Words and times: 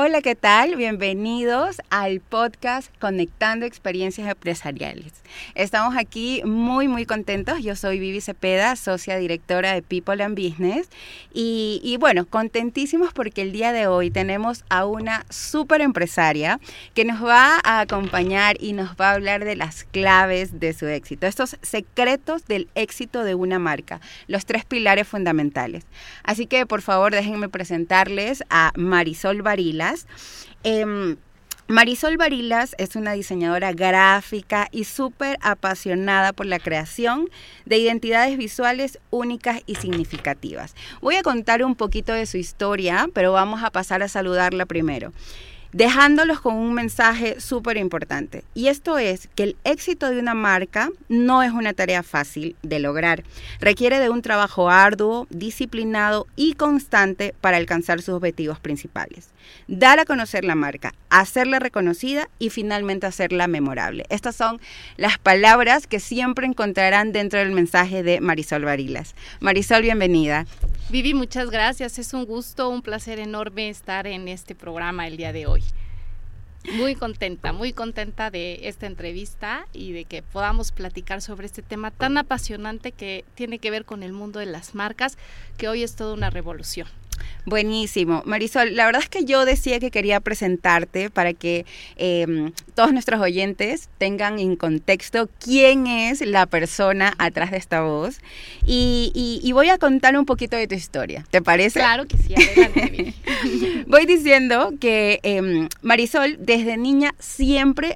Hola, 0.00 0.22
¿qué 0.22 0.36
tal? 0.36 0.76
Bienvenidos 0.76 1.82
al 1.90 2.20
podcast 2.20 2.96
Conectando 3.00 3.66
Experiencias 3.66 4.28
Empresariales. 4.28 5.12
Estamos 5.56 5.96
aquí 5.96 6.40
muy, 6.44 6.86
muy 6.86 7.04
contentos. 7.04 7.64
Yo 7.64 7.74
soy 7.74 7.98
Vivi 7.98 8.20
Cepeda, 8.20 8.76
socia 8.76 9.16
directora 9.16 9.74
de 9.74 9.82
People 9.82 10.22
and 10.22 10.38
Business. 10.38 10.88
Y, 11.34 11.96
bueno, 11.98 12.26
contentísimos 12.26 13.12
porque 13.12 13.42
el 13.42 13.50
día 13.50 13.72
de 13.72 13.88
hoy 13.88 14.12
tenemos 14.12 14.64
a 14.68 14.86
una 14.86 15.26
súper 15.30 15.80
empresaria 15.80 16.60
que 16.94 17.04
nos 17.04 17.20
va 17.24 17.58
a 17.64 17.80
acompañar 17.80 18.56
y 18.60 18.74
nos 18.74 18.90
va 18.90 19.10
a 19.10 19.14
hablar 19.14 19.44
de 19.44 19.56
las 19.56 19.82
claves 19.82 20.60
de 20.60 20.74
su 20.74 20.86
éxito, 20.86 21.26
estos 21.26 21.56
secretos 21.62 22.46
del 22.46 22.68
éxito 22.76 23.24
de 23.24 23.34
una 23.34 23.58
marca, 23.58 24.00
los 24.28 24.46
tres 24.46 24.64
pilares 24.64 25.08
fundamentales. 25.08 25.86
Así 26.22 26.46
que, 26.46 26.66
por 26.66 26.82
favor, 26.82 27.10
déjenme 27.10 27.48
presentarles 27.48 28.44
a 28.48 28.70
Marisol 28.76 29.42
Varila 29.42 29.87
Em, 30.64 31.16
Marisol 31.70 32.16
Barilas 32.16 32.74
es 32.78 32.96
una 32.96 33.12
diseñadora 33.12 33.72
gráfica 33.72 34.68
y 34.72 34.84
súper 34.84 35.36
apasionada 35.42 36.32
por 36.32 36.46
la 36.46 36.58
creación 36.58 37.28
de 37.66 37.76
identidades 37.76 38.38
visuales 38.38 38.98
únicas 39.10 39.60
y 39.66 39.74
significativas. 39.74 40.74
Voy 41.02 41.16
a 41.16 41.22
contar 41.22 41.62
un 41.62 41.74
poquito 41.74 42.14
de 42.14 42.24
su 42.24 42.38
historia, 42.38 43.06
pero 43.12 43.32
vamos 43.32 43.62
a 43.62 43.70
pasar 43.70 44.02
a 44.02 44.08
saludarla 44.08 44.64
primero 44.64 45.12
dejándolos 45.72 46.40
con 46.40 46.54
un 46.54 46.74
mensaje 46.74 47.40
súper 47.40 47.76
importante. 47.76 48.44
Y 48.54 48.68
esto 48.68 48.98
es 48.98 49.28
que 49.34 49.42
el 49.42 49.56
éxito 49.64 50.10
de 50.10 50.18
una 50.18 50.34
marca 50.34 50.90
no 51.08 51.42
es 51.42 51.52
una 51.52 51.74
tarea 51.74 52.02
fácil 52.02 52.56
de 52.62 52.78
lograr. 52.78 53.24
Requiere 53.60 53.98
de 53.98 54.10
un 54.10 54.22
trabajo 54.22 54.70
arduo, 54.70 55.26
disciplinado 55.30 56.26
y 56.36 56.54
constante 56.54 57.34
para 57.40 57.56
alcanzar 57.56 58.00
sus 58.00 58.14
objetivos 58.14 58.60
principales. 58.60 59.30
Dar 59.66 59.98
a 59.98 60.04
conocer 60.04 60.44
la 60.44 60.54
marca, 60.54 60.94
hacerla 61.10 61.58
reconocida 61.58 62.28
y 62.38 62.50
finalmente 62.50 63.06
hacerla 63.06 63.46
memorable. 63.46 64.04
Estas 64.10 64.36
son 64.36 64.60
las 64.96 65.18
palabras 65.18 65.86
que 65.86 66.00
siempre 66.00 66.46
encontrarán 66.46 67.12
dentro 67.12 67.38
del 67.38 67.52
mensaje 67.52 68.02
de 68.02 68.20
Marisol 68.20 68.64
Barilas. 68.64 69.14
Marisol, 69.40 69.82
bienvenida. 69.82 70.46
Vivi, 70.90 71.14
muchas 71.14 71.50
gracias. 71.50 71.98
Es 71.98 72.14
un 72.14 72.24
gusto, 72.24 72.68
un 72.70 72.82
placer 72.82 73.18
enorme 73.18 73.68
estar 73.68 74.06
en 74.06 74.28
este 74.28 74.54
programa 74.54 75.06
el 75.06 75.16
día 75.16 75.32
de 75.32 75.46
hoy. 75.46 75.57
Muy 76.64 76.94
contenta, 76.96 77.52
muy 77.52 77.72
contenta 77.72 78.30
de 78.30 78.68
esta 78.68 78.86
entrevista 78.86 79.66
y 79.72 79.92
de 79.92 80.04
que 80.04 80.22
podamos 80.22 80.72
platicar 80.72 81.22
sobre 81.22 81.46
este 81.46 81.62
tema 81.62 81.90
tan 81.90 82.18
apasionante 82.18 82.92
que 82.92 83.24
tiene 83.34 83.58
que 83.58 83.70
ver 83.70 83.84
con 83.84 84.02
el 84.02 84.12
mundo 84.12 84.38
de 84.38 84.46
las 84.46 84.74
marcas, 84.74 85.16
que 85.56 85.68
hoy 85.68 85.82
es 85.82 85.96
toda 85.96 86.14
una 86.14 86.30
revolución. 86.30 86.88
Buenísimo. 87.44 88.22
Marisol, 88.26 88.76
la 88.76 88.84
verdad 88.86 89.02
es 89.02 89.08
que 89.08 89.24
yo 89.24 89.44
decía 89.44 89.80
que 89.80 89.90
quería 89.90 90.20
presentarte 90.20 91.08
para 91.08 91.32
que 91.32 91.64
em, 91.96 92.52
todos 92.74 92.92
nuestros 92.92 93.20
oyentes 93.20 93.88
tengan 93.98 94.38
en 94.38 94.56
contexto 94.56 95.30
quién 95.42 95.86
es 95.86 96.20
la 96.20 96.46
persona 96.46 97.14
atrás 97.18 97.50
de 97.50 97.56
esta 97.56 97.80
voz. 97.80 98.20
Y, 98.66 99.50
voy 99.58 99.70
a 99.70 99.78
contar 99.78 100.16
un 100.16 100.24
poquito 100.24 100.56
de 100.56 100.68
tu 100.68 100.76
historia. 100.76 101.24
¿Te 101.30 101.42
parece? 101.42 101.80
Claro 101.80 102.06
que 102.06 102.16
sí, 102.16 102.34
adelante. 102.34 103.14
voy 103.88 104.06
diciendo 104.06 104.72
que 104.78 105.18
em, 105.22 105.68
Marisol 105.82 106.36
desde 106.38 106.76
niña 106.76 107.14
siempre 107.18 107.94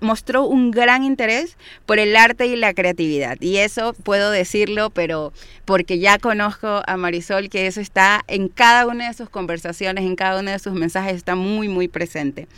mostró 0.00 0.46
un 0.46 0.70
gran 0.70 1.02
interés 1.02 1.56
por 1.84 1.98
el 1.98 2.16
arte 2.16 2.46
y 2.46 2.56
la 2.56 2.72
creatividad. 2.72 3.36
Y 3.40 3.58
eso 3.58 3.94
puedo 3.94 4.30
decirlo, 4.30 4.90
pero 4.90 5.32
porque 5.64 5.98
ya 5.98 6.18
conozco 6.18 6.82
a 6.86 6.96
Marisol, 6.96 7.50
que 7.50 7.66
eso 7.66 7.80
está 7.80 8.24
en 8.28 8.45
cada 8.48 8.86
una 8.86 9.08
de 9.08 9.14
sus 9.14 9.28
conversaciones, 9.28 10.04
en 10.04 10.16
cada 10.16 10.40
uno 10.40 10.50
de 10.50 10.58
sus 10.58 10.72
mensajes, 10.74 11.16
está 11.16 11.34
muy, 11.34 11.68
muy 11.68 11.88
presente. 11.88 12.48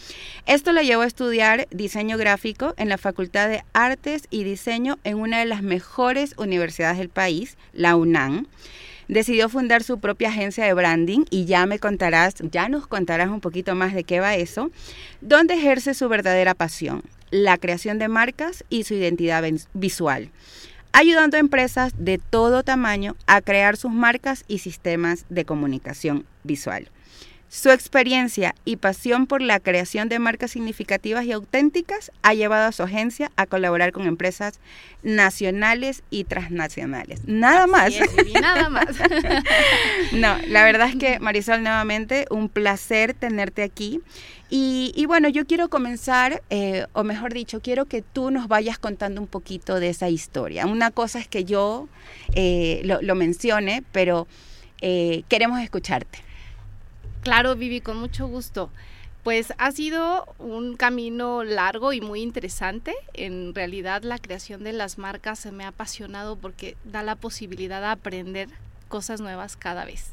Esto 0.47 0.73
lo 0.73 0.83
llevó 0.83 1.03
a 1.03 1.07
estudiar 1.07 1.69
diseño 1.71 2.17
gráfico 2.19 2.75
en 2.77 2.89
la 2.89 2.99
Facultad 2.99 3.49
de 3.49 3.65
Artes 3.73 4.25
y 4.31 4.45
Diseño 4.45 4.99
en 5.05 5.19
una 5.19 5.39
de 5.41 5.47
las 5.47 5.63
mejores 5.63 6.35
universidades 6.37 6.99
del 6.99 7.09
país, 7.09 7.57
la 7.73 7.97
UNAM 7.97 8.47
decidió 9.09 9.49
fundar 9.49 9.83
su 9.83 10.01
propia 10.01 10.29
agencia 10.29 10.65
de 10.65 10.75
branding 10.75 11.25
y 11.31 11.47
ya 11.47 11.65
me 11.67 11.79
contarás, 11.79 12.35
ya 12.51 12.69
nos 12.69 12.87
contarás 12.87 13.29
un 13.29 13.41
poquito 13.41 13.75
más 13.75 13.95
de 13.95 14.05
qué 14.05 14.21
va 14.21 14.37
eso, 14.37 14.71
donde 15.23 15.55
ejerce 15.55 15.95
su 15.95 16.09
verdadera 16.09 16.55
pasión, 16.55 17.03
la 17.31 17.57
creación 17.57 17.99
de 17.99 18.09
marcas 18.09 18.65
y 18.69 18.85
su 18.85 18.95
identidad 18.95 19.45
visual 19.73 20.31
ayudando 20.93 21.37
a 21.37 21.41
empresas 21.41 21.93
de 21.97 22.19
todo 22.19 22.63
tamaño 22.63 23.17
a 23.27 23.41
crear 23.41 23.77
sus 23.77 23.93
marcas 23.93 24.45
y 24.49 24.59
sistemas 24.59 25.27
de 25.29 25.45
comunicación 25.45 26.27
visual. 26.45 26.91
Su 27.51 27.71
experiencia 27.71 28.55
y 28.67 28.77
pasión 28.77 29.27
por 29.27 29.41
la 29.41 29.59
creación 29.59 30.11
de 30.11 30.19
marcas 30.19 30.51
significativas 30.51 31.25
y 31.25 31.33
auténticas 31.33 32.13
ha 32.23 32.35
llevado 32.35 32.69
a 32.69 32.73
su 32.73 32.83
agencia 32.83 33.33
a 33.37 33.47
colaborar 33.47 33.93
con 33.93 34.07
empresas 34.07 34.61
nacionales 35.03 36.03
y 36.11 36.25
transnacionales. 36.25 37.21
Nada 37.27 37.67
más. 37.67 37.95
nada 38.41 38.69
más. 38.69 38.89
no, 40.13 40.37
la 40.49 40.65
verdad 40.65 40.91
es 40.91 40.97
que 40.97 41.21
Marisol, 41.21 41.63
nuevamente, 41.63 42.27
un 42.31 42.51
placer 42.51 43.15
tenerte 43.15 43.63
aquí. 43.63 44.03
Y, 44.51 45.05
bueno, 45.07 45.29
yo 45.29 45.47
quiero 45.47 45.69
comenzar, 45.69 46.43
eh, 46.49 46.87
o 46.95 47.05
mejor 47.05 47.35
dicho, 47.35 47.61
quiero 47.61 47.85
que 47.85 48.01
tú 48.01 48.31
nos 48.31 48.49
vayas 48.49 48.79
contando 48.79 49.21
un 49.21 49.27
poquito 49.27 49.79
de 49.79 49.91
esa 49.91 50.09
historia. 50.09 50.67
Una 50.67 50.91
cosa 50.91 51.19
es 51.19 51.29
que 51.29 51.45
yo 51.45 51.87
eh, 52.35 52.81
lo, 52.85 53.15
mencione, 53.15 53.85
pero 53.93 54.27
eh, 54.81 55.23
queremos 55.29 55.61
escucharte. 55.61 56.28
Claro, 57.29 57.55
Vivi, 57.57 57.83
con 57.83 57.99
mucho 57.99 58.27
gusto. 58.27 58.71
Pues 59.23 59.53
ha 59.59 59.71
sido 59.71 60.35
un 60.39 60.79
camino 60.79 61.45
largo 61.45 61.93
y 61.93 62.01
muy 62.01 62.23
interesante. 62.23 62.95
En 63.13 63.55
realidad 63.55 64.03
la 64.03 64.17
creación 64.17 64.65
de 64.65 64.73
las 64.73 64.97
marcas 64.97 65.39
se 65.39 65.53
me 65.53 65.65
ha 65.65 65.69
apasionado 65.69 66.37
porque 66.37 66.79
da 66.85 67.03
la 67.03 67.17
posibilidad 67.17 67.83
de 67.83 67.89
aprender 67.89 68.49
cosas 68.89 69.21
nuevas 69.21 69.59
cada 69.59 69.85
vez 69.85 70.13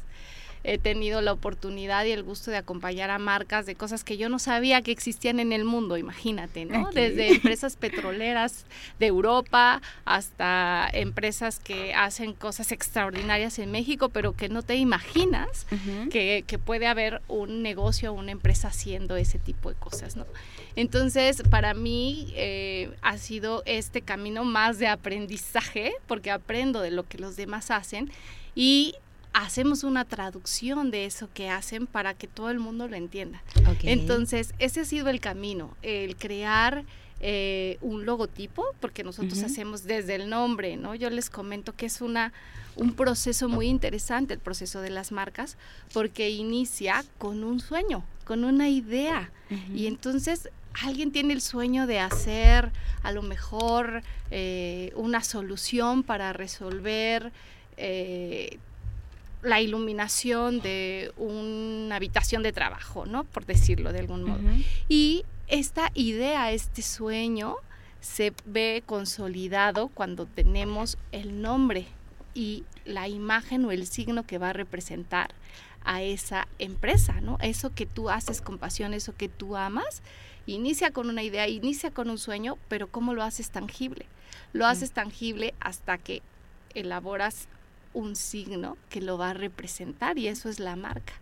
he 0.66 0.78
tenido 0.78 1.20
la 1.20 1.32
oportunidad 1.32 2.04
y 2.06 2.10
el 2.10 2.24
gusto 2.24 2.50
de 2.50 2.56
acompañar 2.56 3.08
a 3.10 3.20
marcas 3.20 3.66
de 3.66 3.76
cosas 3.76 4.02
que 4.02 4.16
yo 4.16 4.28
no 4.28 4.40
sabía 4.40 4.82
que 4.82 4.90
existían 4.90 5.38
en 5.38 5.52
el 5.52 5.64
mundo, 5.64 5.96
imagínate, 5.96 6.64
¿no? 6.64 6.90
Desde 6.90 7.28
empresas 7.34 7.76
petroleras 7.76 8.66
de 8.98 9.06
Europa 9.06 9.80
hasta 10.04 10.88
empresas 10.92 11.60
que 11.60 11.94
hacen 11.94 12.32
cosas 12.32 12.72
extraordinarias 12.72 13.60
en 13.60 13.70
México, 13.70 14.08
pero 14.08 14.34
que 14.34 14.48
no 14.48 14.62
te 14.62 14.74
imaginas 14.74 15.66
que, 16.10 16.44
puede 16.64 16.86
haber 16.86 17.20
un 17.28 17.62
negocio 17.62 18.10
o 18.10 18.14
una 18.14 18.32
empresa 18.32 18.68
haciendo 18.68 19.16
ese 19.16 19.38
tipo 19.38 19.68
de 19.68 19.76
cosas, 19.76 20.16
¿no? 20.16 20.26
Entonces, 20.74 21.42
para 21.48 21.74
mí 21.74 22.32
eh, 22.34 22.90
ha 23.02 23.18
sido 23.18 23.62
este 23.66 24.00
camino 24.00 24.42
más 24.42 24.78
de 24.78 24.88
aprendizaje, 24.88 25.92
porque 26.08 26.30
aprendo 26.32 26.80
de 26.80 26.90
lo 26.90 27.06
que 27.06 27.18
los 27.18 27.36
demás 27.36 27.70
hacen 27.70 28.10
y 28.56 28.96
hacemos 29.42 29.84
una 29.84 30.04
traducción 30.04 30.90
de 30.90 31.04
eso 31.04 31.28
que 31.32 31.50
hacen 31.50 31.86
para 31.86 32.14
que 32.14 32.26
todo 32.26 32.50
el 32.50 32.58
mundo 32.58 32.88
lo 32.88 32.96
entienda. 32.96 33.42
Entonces, 33.82 34.54
ese 34.58 34.80
ha 34.80 34.84
sido 34.84 35.08
el 35.08 35.20
camino, 35.20 35.76
el 35.82 36.16
crear 36.16 36.84
eh, 37.20 37.76
un 37.82 38.06
logotipo, 38.06 38.64
porque 38.80 39.04
nosotros 39.04 39.42
hacemos 39.42 39.84
desde 39.84 40.14
el 40.14 40.30
nombre, 40.30 40.76
¿no? 40.76 40.94
Yo 40.94 41.10
les 41.10 41.28
comento 41.28 41.74
que 41.74 41.86
es 41.86 42.00
una 42.00 42.32
un 42.76 42.94
proceso 42.94 43.48
muy 43.48 43.68
interesante, 43.68 44.34
el 44.34 44.40
proceso 44.40 44.82
de 44.82 44.90
las 44.90 45.10
marcas, 45.10 45.56
porque 45.94 46.28
inicia 46.28 47.04
con 47.16 47.42
un 47.42 47.60
sueño, 47.60 48.04
con 48.24 48.44
una 48.44 48.68
idea. 48.68 49.30
Y 49.74 49.86
entonces 49.86 50.50
alguien 50.82 51.10
tiene 51.12 51.32
el 51.32 51.40
sueño 51.40 51.86
de 51.86 52.00
hacer 52.00 52.70
a 53.02 53.12
lo 53.12 53.22
mejor 53.22 54.02
eh, 54.30 54.92
una 54.94 55.22
solución 55.22 56.02
para 56.02 56.32
resolver 56.32 57.32
eh, 57.78 58.58
la 59.46 59.60
iluminación 59.60 60.60
de 60.60 61.12
una 61.16 61.96
habitación 61.96 62.42
de 62.42 62.52
trabajo, 62.52 63.06
¿no? 63.06 63.24
Por 63.24 63.46
decirlo 63.46 63.92
de 63.92 64.00
algún 64.00 64.24
modo. 64.24 64.40
Y 64.88 65.24
esta 65.46 65.90
idea, 65.94 66.50
este 66.52 66.82
sueño, 66.82 67.56
se 68.00 68.32
ve 68.44 68.82
consolidado 68.86 69.88
cuando 69.88 70.26
tenemos 70.26 70.98
el 71.12 71.40
nombre 71.40 71.86
y 72.34 72.64
la 72.84 73.08
imagen 73.08 73.64
o 73.64 73.72
el 73.72 73.86
signo 73.86 74.26
que 74.26 74.38
va 74.38 74.50
a 74.50 74.52
representar 74.52 75.30
a 75.84 76.02
esa 76.02 76.48
empresa, 76.58 77.20
¿no? 77.20 77.38
Eso 77.40 77.72
que 77.74 77.86
tú 77.86 78.10
haces 78.10 78.40
con 78.40 78.58
pasión, 78.58 78.94
eso 78.94 79.14
que 79.16 79.28
tú 79.28 79.56
amas 79.56 80.02
inicia 80.46 80.90
con 80.90 81.08
una 81.08 81.22
idea, 81.22 81.48
inicia 81.48 81.90
con 81.90 82.10
un 82.10 82.18
sueño, 82.18 82.58
pero 82.68 82.88
¿cómo 82.88 83.14
lo 83.14 83.22
haces 83.22 83.50
tangible? 83.50 84.06
Lo 84.52 84.66
haces 84.66 84.92
tangible 84.92 85.54
hasta 85.60 85.98
que 85.98 86.22
elaboras 86.74 87.48
un 87.96 88.14
signo 88.14 88.76
que 88.90 89.00
lo 89.00 89.16
va 89.16 89.30
a 89.30 89.34
representar 89.34 90.18
y 90.18 90.28
eso 90.28 90.50
es 90.50 90.60
la 90.60 90.76
marca. 90.76 91.14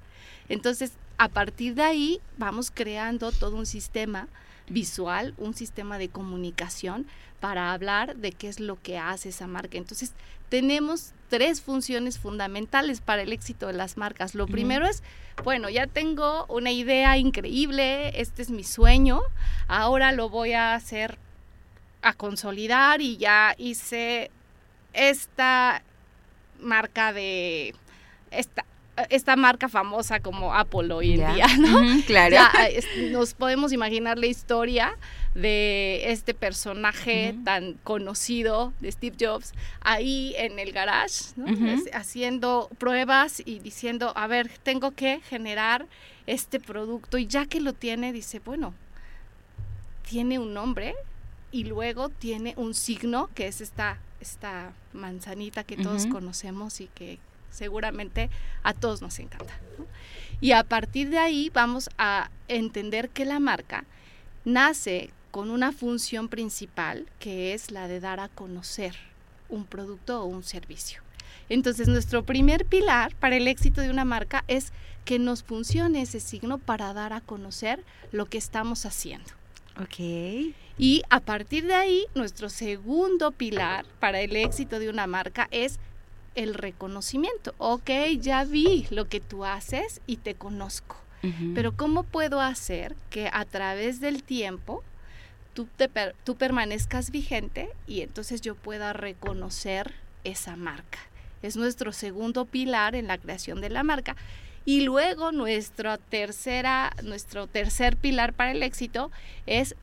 Entonces, 0.48 0.92
a 1.18 1.28
partir 1.28 1.76
de 1.76 1.82
ahí 1.82 2.20
vamos 2.36 2.72
creando 2.72 3.30
todo 3.30 3.56
un 3.56 3.64
sistema 3.64 4.26
visual, 4.68 5.34
un 5.38 5.54
sistema 5.54 5.98
de 5.98 6.08
comunicación 6.08 7.06
para 7.38 7.72
hablar 7.72 8.16
de 8.16 8.32
qué 8.32 8.48
es 8.48 8.58
lo 8.58 8.80
que 8.82 8.98
hace 8.98 9.28
esa 9.28 9.46
marca. 9.46 9.78
Entonces, 9.78 10.14
tenemos 10.48 11.12
tres 11.28 11.60
funciones 11.60 12.18
fundamentales 12.18 13.00
para 13.00 13.22
el 13.22 13.32
éxito 13.32 13.68
de 13.68 13.74
las 13.74 13.96
marcas. 13.96 14.34
Lo 14.34 14.46
primero 14.48 14.86
es, 14.86 15.02
bueno, 15.44 15.68
ya 15.70 15.86
tengo 15.86 16.44
una 16.48 16.72
idea 16.72 17.16
increíble, 17.18 18.20
este 18.20 18.42
es 18.42 18.50
mi 18.50 18.64
sueño, 18.64 19.20
ahora 19.68 20.10
lo 20.10 20.28
voy 20.28 20.54
a 20.54 20.74
hacer 20.74 21.18
a 22.02 22.14
consolidar 22.14 23.00
y 23.00 23.16
ya 23.16 23.54
hice 23.58 24.30
esta 24.92 25.82
marca 26.60 27.12
de 27.12 27.74
esta 28.30 28.64
esta 29.10 29.36
marca 29.36 29.68
famosa 29.68 30.20
como 30.20 30.54
Apple 30.54 30.92
hoy 30.92 31.14
en 31.14 31.34
día, 31.34 31.46
¿no? 31.58 31.80
claro. 32.06 32.36
nos 33.10 33.34
podemos 33.34 33.72
imaginar 33.72 34.18
la 34.18 34.26
historia 34.26 34.96
de 35.34 36.12
este 36.12 36.32
personaje 36.32 37.34
tan 37.44 37.74
conocido 37.82 38.72
de 38.80 38.92
Steve 38.92 39.16
Jobs 39.18 39.52
ahí 39.80 40.34
en 40.36 40.58
el 40.58 40.72
garage, 40.72 41.32
¿no? 41.36 41.46
haciendo 41.92 42.70
pruebas 42.78 43.42
y 43.44 43.58
diciendo, 43.58 44.12
a 44.14 44.26
ver, 44.28 44.48
tengo 44.62 44.92
que 44.92 45.20
generar 45.28 45.86
este 46.26 46.60
producto 46.60 47.18
y 47.18 47.26
ya 47.26 47.46
que 47.46 47.60
lo 47.60 47.72
tiene, 47.72 48.12
dice, 48.12 48.40
bueno, 48.44 48.74
tiene 50.08 50.38
un 50.38 50.54
nombre 50.54 50.94
y 51.50 51.64
luego 51.64 52.08
tiene 52.08 52.54
un 52.56 52.74
signo 52.74 53.28
que 53.34 53.48
es 53.48 53.60
esta, 53.60 53.98
esta 54.24 54.72
manzanita 54.92 55.64
que 55.64 55.76
todos 55.76 56.06
conocemos 56.06 56.80
y 56.80 56.88
que 56.88 57.18
seguramente 57.50 58.30
a 58.62 58.72
todos 58.72 59.02
nos 59.02 59.18
encanta. 59.18 59.54
Y 60.40 60.52
a 60.52 60.64
partir 60.64 61.10
de 61.10 61.18
ahí 61.18 61.50
vamos 61.52 61.90
a 61.98 62.30
entender 62.48 63.10
que 63.10 63.24
la 63.24 63.38
marca 63.38 63.84
nace 64.44 65.10
con 65.30 65.50
una 65.50 65.72
función 65.72 66.28
principal 66.28 67.06
que 67.18 67.54
es 67.54 67.70
la 67.70 67.86
de 67.86 68.00
dar 68.00 68.18
a 68.18 68.28
conocer 68.28 68.96
un 69.48 69.64
producto 69.64 70.22
o 70.22 70.26
un 70.26 70.42
servicio. 70.42 71.02
Entonces 71.48 71.88
nuestro 71.88 72.24
primer 72.24 72.64
pilar 72.64 73.14
para 73.16 73.36
el 73.36 73.46
éxito 73.46 73.80
de 73.80 73.90
una 73.90 74.04
marca 74.04 74.44
es 74.48 74.72
que 75.04 75.18
nos 75.18 75.42
funcione 75.42 76.00
ese 76.00 76.20
signo 76.20 76.58
para 76.58 76.94
dar 76.94 77.12
a 77.12 77.20
conocer 77.20 77.84
lo 78.10 78.26
que 78.26 78.38
estamos 78.38 78.86
haciendo. 78.86 79.30
Ok. 79.80 80.54
Y 80.76 81.02
a 81.08 81.20
partir 81.20 81.66
de 81.66 81.74
ahí, 81.74 82.06
nuestro 82.14 82.48
segundo 82.48 83.32
pilar 83.32 83.86
para 84.00 84.20
el 84.20 84.36
éxito 84.36 84.78
de 84.78 84.88
una 84.88 85.06
marca 85.06 85.48
es 85.50 85.78
el 86.34 86.54
reconocimiento. 86.54 87.54
Ok, 87.58 87.90
ya 88.18 88.44
vi 88.44 88.86
lo 88.90 89.08
que 89.08 89.20
tú 89.20 89.44
haces 89.44 90.00
y 90.06 90.16
te 90.16 90.34
conozco. 90.34 90.96
Pero 91.54 91.74
¿cómo 91.74 92.02
puedo 92.02 92.42
hacer 92.42 92.94
que 93.08 93.30
a 93.32 93.46
través 93.46 93.98
del 93.98 94.22
tiempo 94.22 94.84
tú, 95.54 95.66
te 95.78 95.88
tú 96.22 96.36
permanezcas 96.36 97.10
vigente 97.10 97.70
y 97.86 98.02
entonces 98.02 98.42
yo 98.42 98.54
pueda 98.54 98.92
reconocer 98.92 99.94
esa 100.22 100.54
marca? 100.54 100.98
Es 101.40 101.56
nuestro 101.56 101.94
segundo 101.94 102.44
pilar 102.44 102.94
en 102.94 103.06
la 103.06 103.16
creación 103.16 103.62
de 103.62 103.70
la 103.70 103.82
marca. 103.82 104.16
Y 104.64 104.80
luego 104.82 105.32
nuestro, 105.32 105.98
tercera, 105.98 106.92
nuestro 107.02 107.46
tercer 107.46 107.96
pilar 107.96 108.32
para 108.32 108.52
el 108.52 108.62
éxito 108.62 109.10
es 109.46 109.76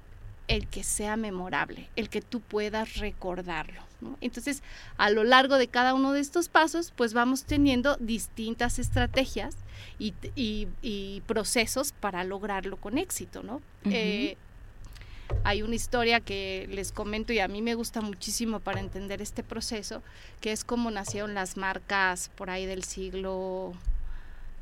el 0.47 0.67
que 0.67 0.83
sea 0.83 1.15
memorable, 1.17 1.89
el 1.95 2.09
que 2.09 2.21
tú 2.21 2.41
puedas 2.41 2.97
recordarlo. 2.97 3.83
Entonces, 4.19 4.63
a 4.97 5.09
lo 5.11 5.23
largo 5.23 5.57
de 5.57 5.67
cada 5.67 5.93
uno 5.93 6.11
de 6.11 6.19
estos 6.19 6.49
pasos, 6.49 6.91
pues 6.95 7.13
vamos 7.13 7.43
teniendo 7.43 7.95
distintas 7.97 8.79
estrategias 8.79 9.55
y, 9.99 11.21
procesos 11.27 11.93
para 11.93 12.23
lograrlo 12.23 12.77
con 12.77 12.97
éxito, 12.97 13.43
¿no? 13.43 13.61
Eh, 13.85 14.35
hay 15.43 15.61
una 15.61 15.75
historia 15.75 16.19
que 16.19 16.67
les 16.69 16.91
comento 16.91 17.31
y 17.31 17.39
a 17.39 17.47
mí 17.47 17.61
me 17.61 17.75
gusta 17.75 18.01
muchísimo 18.01 18.59
para 18.59 18.79
entender 18.79 19.21
este 19.21 19.43
proceso, 19.43 20.03
que 20.41 20.51
es 20.51 20.65
cómo 20.65 20.91
nacieron 20.91 21.33
las 21.33 21.55
marcas 21.55 22.29
por 22.35 22.49
ahí 22.49 22.65
del 22.65 22.83
siglo 22.83 23.73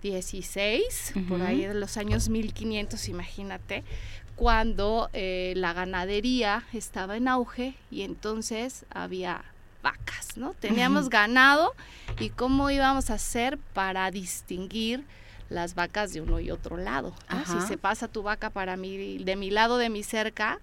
16, 0.01 1.13
por 1.27 1.41
ahí 1.41 1.65
de 1.65 1.73
los 1.73 1.97
años 1.97 2.29
1500, 2.29 3.09
imagínate, 3.09 3.83
cuando 4.35 5.09
eh, 5.13 5.53
la 5.57 5.73
ganadería 5.73 6.63
estaba 6.73 7.17
en 7.17 7.27
auge 7.27 7.75
y 7.91 8.03
entonces 8.03 8.85
había 8.89 9.43
vacas, 9.83 10.37
¿no? 10.37 10.53
Teníamos 10.53 11.09
ganado 11.09 11.73
y 12.19 12.29
cómo 12.29 12.69
íbamos 12.69 13.09
a 13.09 13.15
hacer 13.15 13.57
para 13.73 14.09
distinguir 14.11 15.03
las 15.49 15.75
vacas 15.75 16.13
de 16.13 16.21
uno 16.21 16.39
y 16.39 16.51
otro 16.51 16.77
lado. 16.77 17.13
Si 17.45 17.59
se 17.67 17.77
pasa 17.77 18.07
tu 18.07 18.23
vaca 18.23 18.49
para 18.49 18.77
mí, 18.77 19.17
de 19.17 19.35
mi 19.35 19.49
lado, 19.49 19.77
de 19.77 19.89
mi 19.89 20.03
cerca, 20.03 20.59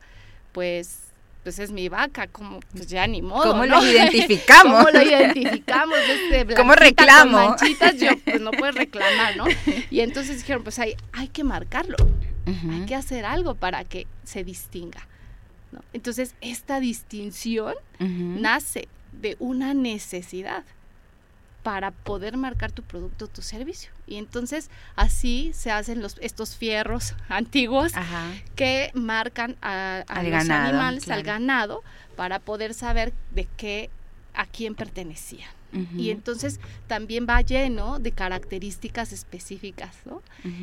pues 0.53 1.06
pues 1.47 1.61
es 1.61 1.71
mi 1.71 1.89
vaca, 1.89 2.27
como 2.27 2.59
pues 2.73 2.89
ya 2.89 3.07
ni 3.07 3.23
modo. 3.23 3.53
¿Cómo 3.53 3.67
lo 3.67 3.81
identificamos? 3.87 4.85
¿Cómo 4.85 4.91
lo 4.91 5.01
identificamos? 5.01 5.97
Este 5.97 6.55
¿Cómo 6.57 6.75
reclamo? 6.75 7.39
manchitas, 7.39 7.97
yo 8.01 8.09
pues 8.25 8.41
no 8.41 8.51
puedes 8.51 8.75
reclamar, 8.85 9.37
¿no? 9.37 9.45
Y 9.89 10.01
entonces 10.01 10.39
dijeron, 10.39 10.65
pues 10.65 10.81
hay, 10.81 10.97
hay 11.13 11.29
que 11.29 11.45
marcarlo. 11.45 11.99
Hay 12.47 12.85
que 12.87 12.97
hacer 12.97 13.25
algo 13.25 13.55
para 13.55 13.85
que 13.85 14.09
se 14.25 14.43
distinga. 14.43 15.07
Entonces, 15.93 16.35
esta 16.41 16.81
distinción 16.81 17.75
nace 18.01 18.89
de 19.13 19.37
una 19.39 19.73
necesidad 19.73 20.65
para 21.67 21.91
poder 21.91 22.37
marcar 22.37 22.71
tu 22.71 22.85
producto, 22.85 23.27
tu 23.27 23.43
servicio. 23.43 23.91
Y 24.07 24.19
entonces 24.19 24.71
así 24.95 25.51
se 25.53 25.73
hacen 25.73 26.01
los, 26.01 26.17
estos 26.21 26.55
fierros 26.55 27.17
antiguos 27.29 27.93
que 28.55 28.93
marcan 28.95 29.57
a, 29.63 30.05
los 30.23 30.49
animales, 30.49 31.11
al 31.11 31.25
ganado, 31.25 31.83
para 32.15 32.39
poder 32.39 32.73
saber 32.73 33.13
de 33.33 33.49
qué, 33.57 33.91
a 34.33 34.47
quién 34.47 34.77
pertenecían. 34.77 35.51
Y 35.97 36.11
entonces 36.11 36.59
también 36.87 37.27
va 37.29 37.41
lleno 37.43 37.99
de 37.99 38.13
características 38.13 39.13
específicas, 39.13 39.95
¿no? 40.05 40.23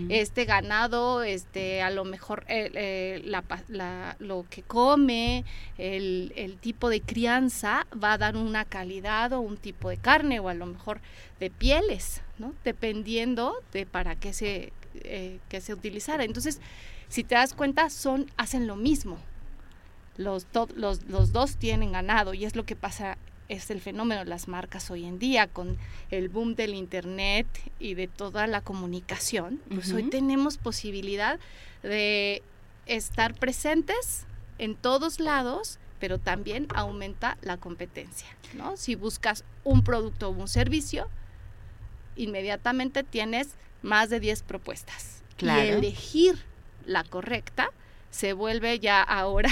Este 0.10 0.46
ganado, 0.46 1.24
este, 1.24 1.82
a 1.82 1.90
lo 1.92 2.04
mejor 2.04 2.46
eh, 2.48 2.72
eh, 2.74 3.22
la, 3.26 4.16
lo 4.20 4.46
que 4.50 4.64
come, 4.64 5.46
el, 5.78 6.34
el, 6.36 6.58
tipo 6.58 6.90
de 6.90 7.02
crianza 7.02 7.86
va 8.02 8.14
a 8.14 8.18
dar 8.18 8.38
una 8.38 8.66
calidad 8.66 9.34
o 9.34 9.40
un 9.40 9.58
tipo 9.58 9.90
de 9.90 9.98
carne 9.98 10.40
o 10.40 10.50
a 10.50 10.54
lo 10.54 10.66
mejor 10.66 11.00
de 11.40 11.50
pieles, 11.50 12.22
¿no? 12.40 12.54
Dependiendo 12.64 13.56
de 13.72 13.86
para 13.86 14.16
qué 14.16 14.34
se, 14.34 14.74
eh, 14.96 15.40
que 15.50 15.62
se 15.62 15.74
utilizara. 15.74 16.24
Entonces, 16.24 16.60
si 17.08 17.24
te 17.24 17.36
das 17.36 17.54
cuenta, 17.54 17.90
son, 17.90 18.32
hacen 18.38 18.66
lo 18.66 18.76
mismo. 18.76 19.18
Los, 20.18 20.48
los, 20.76 21.04
los 21.08 21.32
dos 21.34 21.58
tienen 21.58 21.92
ganado 21.92 22.34
y 22.34 22.46
es 22.46 22.56
lo 22.56 22.66
que 22.66 22.76
pasa 22.76 23.18
es 23.54 23.70
el 23.70 23.82
fenómeno 23.82 24.24
de 24.24 24.30
las 24.30 24.48
marcas 24.48 24.90
hoy 24.92 25.06
en 25.06 25.20
día 25.20 25.48
con 25.48 25.78
el 26.12 26.30
boom 26.30 26.56
del 26.56 26.74
internet 26.74 27.48
y 27.80 27.94
de 27.94 28.08
toda 28.08 28.48
la 28.48 28.62
comunicación, 28.62 29.62
pues 29.74 29.92
hoy 29.92 30.04
tenemos 30.10 30.58
posibilidad 30.58 31.40
de 31.82 32.42
estar 32.86 33.34
presentes 33.36 34.26
en 34.58 34.76
todos 34.76 35.20
lados, 35.20 35.80
pero 36.00 36.20
también 36.20 36.68
aumenta 36.76 37.38
la 37.42 37.58
competencia, 37.58 38.28
¿no? 38.56 38.78
Si 38.78 38.96
buscas 38.96 39.44
un 39.64 39.84
producto 39.84 40.30
o 40.30 40.32
un 40.32 40.48
servicio, 40.48 41.08
inmediatamente 42.16 43.04
tienes 43.04 43.50
más 43.82 44.10
de 44.10 44.20
10 44.20 44.44
propuestas. 44.44 45.24
Y 45.40 45.48
elegir 45.48 46.38
la 46.86 47.04
correcta 47.04 47.70
se 48.12 48.34
vuelve 48.34 48.80
ya 48.80 49.02
ahora 49.02 49.50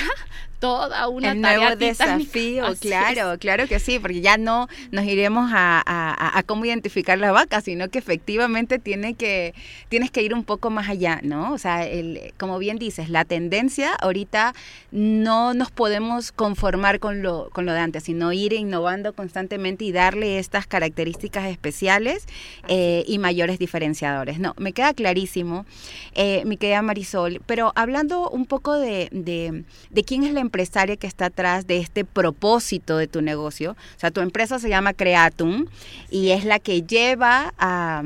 toda 0.61 1.07
una 1.07 1.31
El 1.31 1.41
nuevo 1.41 1.75
desafío, 1.75 2.65
claro, 2.79 3.37
claro 3.39 3.67
que 3.67 3.79
sí, 3.79 3.97
porque 3.97 4.21
ya 4.21 4.37
no 4.37 4.67
nos 4.91 5.05
iremos 5.05 5.49
a, 5.53 6.43
cómo 6.45 6.65
identificar 6.65 7.17
la 7.17 7.31
vaca, 7.31 7.61
sino 7.61 7.89
que 7.89 7.97
efectivamente 7.97 8.77
tiene 8.77 9.15
que, 9.15 9.55
tienes 9.89 10.11
que 10.11 10.21
ir 10.21 10.35
un 10.35 10.43
poco 10.43 10.69
más 10.69 10.87
allá, 10.87 11.19
¿no? 11.23 11.51
O 11.51 11.57
sea, 11.57 11.87
el, 11.87 12.33
como 12.37 12.59
bien 12.59 12.77
dices, 12.77 13.09
la 13.09 13.25
tendencia 13.25 13.95
ahorita 13.95 14.53
no 14.91 15.55
nos 15.55 15.71
podemos 15.71 16.31
conformar 16.31 16.99
con 16.99 17.23
lo, 17.23 17.49
con 17.51 17.65
lo 17.65 17.73
de 17.73 17.79
antes, 17.79 18.03
sino 18.03 18.31
ir 18.31 18.53
innovando 18.53 19.13
constantemente 19.13 19.83
y 19.85 19.91
darle 19.91 20.37
estas 20.37 20.67
características 20.67 21.45
especiales 21.47 22.27
eh, 22.67 23.03
y 23.07 23.17
mayores 23.17 23.57
diferenciadores. 23.57 24.37
No, 24.37 24.53
me 24.57 24.73
queda 24.73 24.93
clarísimo, 24.93 25.65
eh, 26.13 26.43
mi 26.45 26.57
querida 26.57 26.83
Marisol, 26.83 27.41
pero 27.47 27.71
hablando 27.75 28.29
un 28.29 28.45
poco 28.45 28.77
de, 28.77 29.09
de, 29.11 29.63
de 29.89 30.03
quién 30.03 30.23
es 30.23 30.33
la 30.33 30.50
empresaria 30.51 30.97
que 30.97 31.07
está 31.07 31.27
atrás 31.27 31.65
de 31.65 31.77
este 31.77 32.03
propósito 32.03 32.97
de 32.97 33.07
tu 33.07 33.21
negocio. 33.21 33.71
O 33.71 33.99
sea, 33.99 34.11
tu 34.11 34.19
empresa 34.19 34.59
se 34.59 34.67
llama 34.67 34.93
Creatum 34.93 35.67
y 36.09 36.31
es 36.31 36.43
la 36.43 36.59
que 36.59 36.81
lleva 36.81 37.53
a 37.57 38.03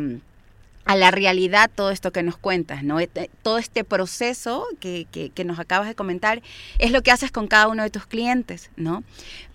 a 0.86 0.96
la 0.96 1.10
realidad 1.10 1.70
todo 1.74 1.90
esto 1.90 2.12
que 2.12 2.22
nos 2.22 2.38
cuentas, 2.38 2.84
¿no? 2.84 3.00
Este, 3.00 3.32
todo 3.42 3.58
este 3.58 3.84
proceso 3.84 4.68
que, 4.80 5.08
que, 5.12 5.44
nos 5.44 5.58
acabas 5.58 5.88
de 5.88 5.96
comentar 5.96 6.44
es 6.78 6.92
lo 6.92 7.02
que 7.02 7.12
haces 7.12 7.32
con 7.32 7.48
cada 7.48 7.68
uno 7.68 7.82
de 7.82 7.90
tus 7.90 8.06
clientes, 8.06 8.70
¿no? 8.78 9.04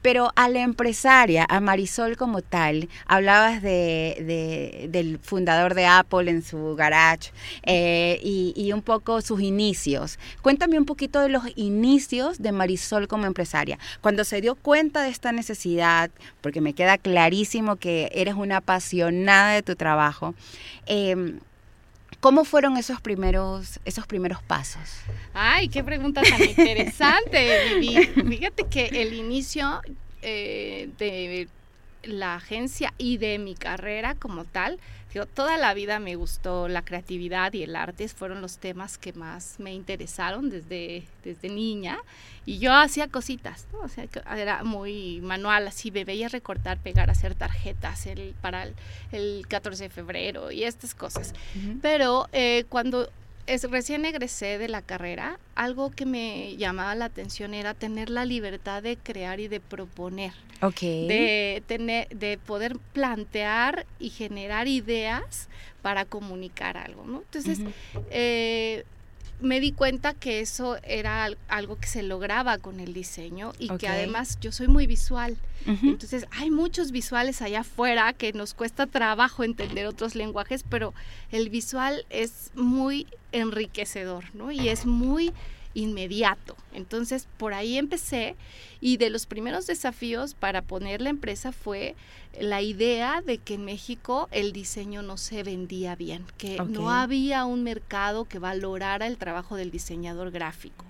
Pero 0.02 0.32
a 0.36 0.48
la 0.48 0.60
empresaria, 0.60 1.46
a 1.48 1.60
Marisol 1.60 2.16
como 2.16 2.42
tal, 2.42 2.88
hablabas 3.06 3.62
de, 3.62 4.88
del 4.90 5.18
fundador 5.18 5.74
de 5.74 5.86
Apple 5.86 6.30
en 6.30 6.42
su 6.42 6.74
garage 6.76 7.32
eh, 7.64 8.20
y, 8.22 8.70
un 8.72 8.82
poco 8.82 9.20
sus 9.20 9.40
inicios. 9.40 10.18
Cuéntame 10.42 10.78
un 10.78 10.86
poquito 10.86 11.20
de 11.20 11.28
los 11.28 11.42
inicios 11.56 12.38
de 12.38 12.52
Marisol 12.52 13.08
como 13.08 13.26
empresaria. 13.26 13.78
Cuando 14.00 14.24
se 14.24 14.40
dio 14.40 14.54
cuenta 14.54 15.02
de 15.02 15.10
esta 15.10 15.32
necesidad, 15.32 16.10
porque 16.40 16.60
me 16.60 16.72
queda 16.72 16.98
clarísimo 16.98 17.76
que 17.76 18.10
eres 18.14 18.34
una 18.34 18.58
apasionada 18.58 19.54
de 19.54 19.62
tu 19.62 19.74
trabajo, 19.76 20.34
eh, 20.86 21.38
¿Cómo 22.20 22.44
fueron 22.44 22.76
esos 22.76 23.00
primeros, 23.00 23.80
esos 23.84 24.06
primeros 24.06 24.42
pasos? 24.42 25.00
Ay, 25.32 25.68
qué 25.68 25.82
pregunta 25.82 26.20
tan 26.20 26.42
interesante, 26.42 27.74
Vivi. 27.74 28.06
Fíjate 28.06 28.64
que 28.64 28.86
el 28.86 29.14
inicio 29.14 29.80
eh, 30.20 30.90
de 30.98 31.48
la 32.02 32.34
agencia 32.34 32.92
y 32.98 33.16
de 33.16 33.38
mi 33.38 33.54
carrera 33.54 34.14
como 34.14 34.44
tal 34.44 34.78
toda 35.34 35.56
la 35.56 35.74
vida 35.74 35.98
me 35.98 36.14
gustó 36.14 36.68
la 36.68 36.82
creatividad 36.82 37.52
y 37.52 37.64
el 37.64 37.74
arte, 37.74 38.06
fueron 38.08 38.40
los 38.40 38.58
temas 38.58 38.96
que 38.96 39.12
más 39.12 39.56
me 39.58 39.74
interesaron 39.74 40.50
desde, 40.50 41.04
desde 41.24 41.48
niña. 41.48 41.98
Y 42.46 42.58
yo 42.58 42.72
hacía 42.72 43.08
cositas, 43.08 43.66
o 43.82 43.88
sea, 43.88 44.06
era 44.36 44.64
muy 44.64 45.20
manual, 45.20 45.66
así 45.66 45.90
me 45.90 46.04
veía 46.04 46.28
recortar, 46.28 46.78
pegar, 46.78 47.10
hacer 47.10 47.34
tarjetas 47.34 48.06
el, 48.06 48.34
para 48.40 48.68
el, 49.12 49.46
14 49.48 49.84
de 49.84 49.90
febrero 49.90 50.50
y 50.50 50.64
estas 50.64 50.94
cosas. 50.94 51.34
Pero 51.82 52.28
eh, 52.32 52.64
cuando 52.68 53.10
es, 53.50 53.64
recién 53.70 54.04
egresé 54.04 54.58
de 54.58 54.68
la 54.68 54.80
carrera, 54.80 55.38
algo 55.54 55.90
que 55.90 56.06
me 56.06 56.56
llamaba 56.56 56.94
la 56.94 57.06
atención 57.06 57.52
era 57.52 57.74
tener 57.74 58.08
la 58.08 58.24
libertad 58.24 58.82
de 58.82 58.96
crear 58.96 59.40
y 59.40 59.48
de 59.48 59.60
proponer. 59.60 60.32
De, 61.08 61.62
tener, 61.66 62.08
de 62.10 62.38
poder 62.38 62.78
plantear 62.92 63.86
y 63.98 64.10
generar 64.10 64.68
ideas 64.68 65.48
para 65.82 66.04
comunicar 66.04 66.76
algo, 66.76 67.04
¿no? 67.06 67.22
Entonces, 67.22 67.60
me 69.40 69.60
di 69.60 69.72
cuenta 69.72 70.14
que 70.14 70.40
eso 70.40 70.76
era 70.82 71.28
algo 71.48 71.78
que 71.78 71.86
se 71.86 72.02
lograba 72.02 72.58
con 72.58 72.80
el 72.80 72.92
diseño 72.92 73.52
y 73.58 73.68
que 73.76 73.88
además 73.88 74.38
yo 74.40 74.52
soy 74.52 74.68
muy 74.68 74.86
visual. 74.86 75.36
Entonces 75.66 76.26
hay 76.30 76.50
muchos 76.50 76.90
visuales 76.90 77.42
allá 77.42 77.60
afuera 77.60 78.12
que 78.12 78.32
nos 78.32 78.54
cuesta 78.54 78.86
trabajo 78.86 79.44
entender 79.44 79.86
otros 79.86 80.14
lenguajes, 80.14 80.64
pero 80.68 80.94
el 81.30 81.50
visual 81.50 82.06
es 82.10 82.50
muy 82.54 83.06
enriquecedor, 83.32 84.24
¿no? 84.34 84.50
Y 84.50 84.68
es 84.68 84.86
muy 84.86 85.32
inmediato. 85.80 86.56
Entonces, 86.72 87.26
por 87.36 87.54
ahí 87.54 87.76
empecé 87.78 88.36
y 88.80 88.96
de 88.96 89.10
los 89.10 89.26
primeros 89.26 89.66
desafíos 89.66 90.34
para 90.34 90.62
poner 90.62 91.00
la 91.00 91.10
empresa 91.10 91.52
fue 91.52 91.96
la 92.38 92.62
idea 92.62 93.22
de 93.22 93.38
que 93.38 93.54
en 93.54 93.64
México 93.64 94.28
el 94.30 94.52
diseño 94.52 95.02
no 95.02 95.16
se 95.16 95.42
vendía 95.42 95.96
bien, 95.96 96.24
que 96.38 96.58
no 96.68 96.90
había 96.90 97.44
un 97.44 97.62
mercado 97.62 98.24
que 98.24 98.38
valorara 98.38 99.06
el 99.06 99.18
trabajo 99.18 99.56
del 99.56 99.70
diseñador 99.70 100.30
gráfico. 100.30 100.84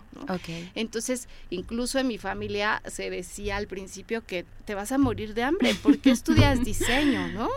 Entonces, 0.75 1.29
incluso 1.51 1.99
en 1.99 2.07
mi 2.07 2.19
familia 2.19 2.83
se 2.87 3.11
decía 3.11 3.57
al 3.57 3.67
principio 3.67 4.25
que 4.25 4.45
te 4.65 4.75
vas 4.75 4.93
a 4.93 4.99
morir 4.99 5.35
de 5.35 5.43
hambre 5.43 5.75
porque 5.83 6.11
estudias 6.11 6.65
diseño, 6.65 7.29
¿no? 7.29 7.49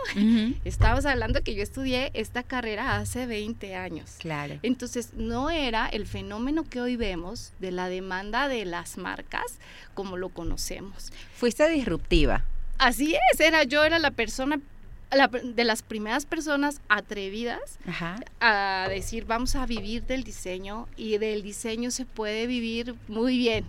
Estabas 0.64 1.06
hablando 1.06 1.42
que 1.42 1.54
yo 1.54 1.62
estudié 1.62 2.10
esta 2.14 2.42
carrera 2.42 2.96
hace 2.96 3.26
20 3.26 3.74
años. 3.74 4.16
Claro. 4.18 4.58
Entonces, 4.62 5.14
no 5.14 5.50
era 5.50 5.86
el 5.86 6.06
fenómeno 6.06 6.64
que 6.64 6.80
hoy 6.80 6.96
vemos 6.96 7.52
de 7.60 7.70
la 7.70 7.88
demanda 7.88 8.48
de 8.48 8.64
las 8.64 8.96
marcas 8.96 9.58
como 9.94 10.16
lo 10.16 10.28
conocemos. 10.28 11.12
Fuiste 11.34 11.68
disruptiva. 11.68 12.44
Así 12.78 13.16
es, 13.32 13.40
era 13.40 13.62
yo 13.64 13.84
era 13.84 13.98
la 13.98 14.10
persona 14.10 14.60
de 15.10 15.64
las 15.64 15.82
primeras 15.82 16.26
personas 16.26 16.80
atrevidas 16.88 17.78
a 18.40 18.86
decir 18.88 19.24
vamos 19.26 19.54
a 19.54 19.66
vivir 19.66 20.04
del 20.04 20.24
diseño 20.24 20.88
y 20.96 21.18
del 21.18 21.42
diseño 21.42 21.90
se 21.90 22.04
puede 22.04 22.46
vivir 22.46 22.94
muy 23.08 23.38
bien. 23.38 23.64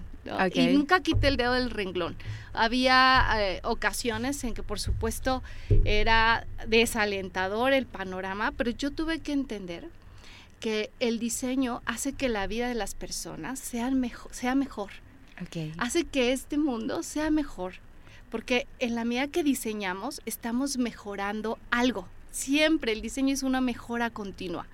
Y 0.54 0.68
nunca 0.68 1.02
quité 1.02 1.28
el 1.28 1.38
dedo 1.38 1.54
del 1.54 1.70
renglón. 1.70 2.16
Había 2.54 3.28
eh, 3.38 3.60
ocasiones 3.64 4.44
en 4.44 4.54
que 4.54 4.64
por 4.64 4.80
supuesto 4.80 5.44
era 5.84 6.48
desalentador 6.68 7.74
el 7.74 7.86
panorama, 7.86 8.52
pero 8.52 8.72
yo 8.72 8.92
tuve 8.92 9.20
que 9.20 9.34
entender 9.34 9.90
que 10.60 10.90
el 11.00 11.20
diseño 11.20 11.84
hace 11.86 12.14
que 12.14 12.30
la 12.30 12.48
vida 12.48 12.68
de 12.68 12.76
las 12.76 12.96
personas 12.96 13.60
sea 13.60 13.92
mejor. 13.92 14.34
Sea 14.34 14.56
mejor. 14.56 14.92
Hace 15.78 16.06
que 16.06 16.32
este 16.32 16.58
mundo 16.58 17.04
sea 17.04 17.30
mejor 17.30 17.74
porque 18.36 18.68
en 18.80 18.96
la 18.96 19.06
medida 19.06 19.30
que 19.30 19.46
diseñamos 19.46 20.22
estamos 20.26 20.76
mejorando 20.76 21.58
algo. 21.72 22.06
Siempre 22.32 22.92
el 22.92 23.02
diseño 23.02 23.34
es 23.34 23.44
una 23.44 23.62
mejora 23.62 24.10
continua. 24.10 24.68